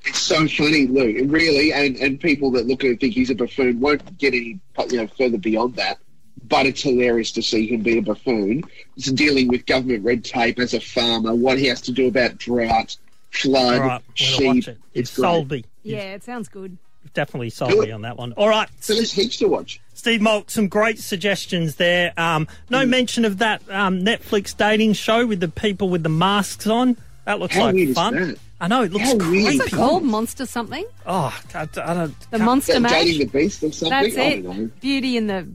It's 0.05 0.19
so 0.19 0.47
funny, 0.47 0.87
Lou. 0.87 1.09
It 1.09 1.29
Really, 1.29 1.71
and, 1.73 1.95
and 1.97 2.19
people 2.19 2.51
that 2.51 2.65
look 2.65 2.83
at 2.83 2.91
it 2.91 2.99
think 2.99 3.13
he's 3.13 3.29
a 3.29 3.35
buffoon 3.35 3.79
won't 3.79 4.17
get 4.17 4.33
any 4.33 4.59
you 4.89 4.97
know 4.97 5.07
further 5.07 5.37
beyond 5.37 5.75
that. 5.75 5.99
But 6.47 6.65
it's 6.65 6.81
hilarious 6.81 7.31
to 7.33 7.41
see 7.41 7.67
him 7.67 7.81
be 7.81 7.99
a 7.99 8.01
buffoon. 8.01 8.63
It's 8.97 9.11
dealing 9.11 9.47
with 9.47 9.65
government 9.65 10.03
red 10.03 10.25
tape 10.25 10.59
as 10.59 10.73
a 10.73 10.79
farmer, 10.79 11.35
what 11.35 11.59
he 11.59 11.67
has 11.67 11.81
to 11.81 11.91
do 11.91 12.07
about 12.07 12.37
drought, 12.39 12.97
flood, 13.29 13.81
All 13.81 13.87
right. 13.87 14.01
We're 14.09 14.25
sheep. 14.25 14.47
watch 14.47 14.67
it. 14.67 14.77
It's 14.93 15.17
You've 15.17 15.23
sold 15.23 15.49
great. 15.49 15.65
me. 15.65 15.91
Yeah, 15.93 16.13
it 16.15 16.23
sounds 16.23 16.47
good. 16.47 16.77
Definitely 17.13 17.49
sold 17.49 17.77
me 17.77 17.91
on 17.91 18.03
that 18.03 18.17
one. 18.17 18.31
All 18.33 18.47
right. 18.47 18.69
So 18.79 18.93
there's 18.93 19.11
heaps 19.11 19.37
to 19.37 19.47
watch. 19.47 19.81
Steve 19.93 20.21
Molk, 20.21 20.49
some 20.49 20.67
great 20.67 20.97
suggestions 20.97 21.75
there. 21.75 22.13
Um, 22.17 22.47
no 22.69 22.85
mention 22.85 23.25
of 23.25 23.39
that 23.39 23.61
um, 23.69 24.01
Netflix 24.03 24.55
dating 24.55 24.93
show 24.93 25.25
with 25.25 25.39
the 25.41 25.47
people 25.47 25.89
with 25.89 26.03
the 26.03 26.09
masks 26.09 26.67
on. 26.67 26.97
That 27.31 27.39
looks 27.39 27.55
How 27.55 27.61
like 27.67 27.75
weird 27.75 27.89
is 27.89 27.95
fun. 27.95 28.13
that? 28.15 28.37
I 28.59 28.67
know 28.67 28.83
it 28.83 28.91
looks 28.91 29.05
How 29.05 29.17
creepy. 29.17 29.57
What's 29.57 29.71
it 29.73 29.75
called? 29.77 30.03
Monster 30.03 30.45
something? 30.45 30.85
Oh, 31.05 31.33
I, 31.55 31.61
I 31.61 31.65
don't. 31.65 31.77
The 31.77 32.25
can't- 32.31 32.43
Monster 32.43 32.73
Dating 32.73 32.81
Mash? 32.83 33.17
the 33.19 33.25
Beast 33.25 33.63
or 33.63 33.71
something? 33.71 34.13
That's 34.13 34.15
it. 34.17 34.81
Beauty 34.81 35.15
and 35.15 35.29
the. 35.29 35.47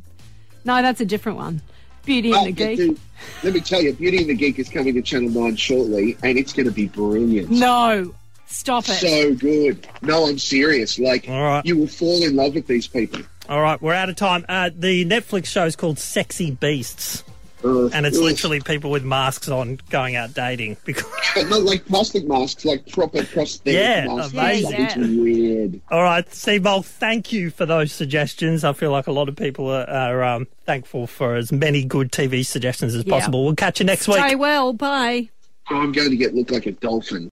No, 0.65 0.81
that's 0.81 1.03
a 1.03 1.05
different 1.05 1.37
one. 1.37 1.61
Beauty 2.07 2.33
Oh, 2.33 2.39
and 2.39 2.47
the 2.47 2.53
Geek. 2.53 2.77
dude, 2.79 3.01
let 3.43 3.53
me 3.53 3.61
tell 3.61 3.83
you, 3.83 3.93
Beauty 3.93 4.17
and 4.19 4.29
the 4.31 4.35
Geek 4.35 4.59
is 4.59 4.71
coming 4.71 4.95
to 4.95 5.03
Channel 5.03 5.29
9 5.31 5.57
shortly, 5.57 6.17
and 6.23 6.39
it's 6.39 6.55
going 6.55 6.65
to 6.67 6.73
be 6.73 6.87
brilliant. 6.87 7.51
No, 7.51 8.15
stop 8.47 8.85
it. 8.89 8.93
So 8.95 9.35
good. 9.35 9.87
No, 10.01 10.27
I'm 10.27 10.39
serious. 10.39 10.99
Like, 10.99 11.29
All 11.29 11.43
right. 11.43 11.67
you 11.67 11.77
will 11.77 11.89
fall 11.89 12.23
in 12.25 12.37
love 12.37 12.55
with 12.55 12.67
these 12.69 12.87
people. 12.87 13.21
All 13.51 13.61
right, 13.61 13.81
we're 13.83 13.93
out 13.93 14.09
of 14.09 14.17
time. 14.17 14.47
Uh, 14.49 14.71
the 14.75 15.05
Netflix 15.05 15.47
show 15.47 15.67
is 15.67 15.77
called 15.77 15.99
Sexy 15.99 16.51
Beasts, 16.53 17.23
Uh, 17.65 17.87
and 17.89 18.05
it's 18.07 18.19
ugh. 18.19 18.25
literally 18.25 18.61
people 18.61 18.91
with 18.91 19.03
masks 19.05 19.49
on 19.49 19.79
going 19.91 20.15
out 20.15 20.35
dating. 20.35 20.77
Because 20.85 21.05
But 21.35 21.49
not 21.49 21.63
like 21.63 21.85
plastic 21.87 22.27
masks, 22.27 22.65
like 22.65 22.87
proper 22.91 23.25
prosthetic 23.25 23.75
Yeah, 23.81 24.07
masks. 24.07 24.33
amazing. 24.33 24.75
It's 24.81 24.97
weird. 24.97 25.81
All 25.91 26.03
right, 26.03 26.33
Steve 26.35 26.63
Molk, 26.65 26.85
thank 26.85 27.33
you 27.33 27.51
for 27.51 27.65
those 27.67 27.93
suggestions. 27.93 28.63
I 28.65 28.73
feel 28.73 28.91
like 28.93 29.07
a 29.07 29.13
lot 29.13 29.29
of 29.29 29.37
people 29.37 29.71
are, 29.71 29.89
are 29.89 30.23
um, 30.23 30.47
thankful 30.67 31.07
for 31.07 31.35
as 31.35 31.51
many 31.53 31.85
good 31.85 32.13
TV 32.13 32.45
suggestions 32.45 32.95
as 32.95 33.05
Yeah. 33.07 33.13
possible. 33.15 33.45
We'll 33.45 33.55
catch 33.55 33.81
you 33.81 33.87
next 33.87 34.07
week. 34.07 34.19
Stay 34.19 34.35
well. 34.35 34.73
Bye. 34.73 35.31
So 35.69 35.77
I'm 35.77 35.93
going 35.93 36.11
to 36.11 36.17
get 36.17 36.35
look 36.35 36.51
like 36.51 36.67
a 36.67 36.73
dolphin. 36.73 37.31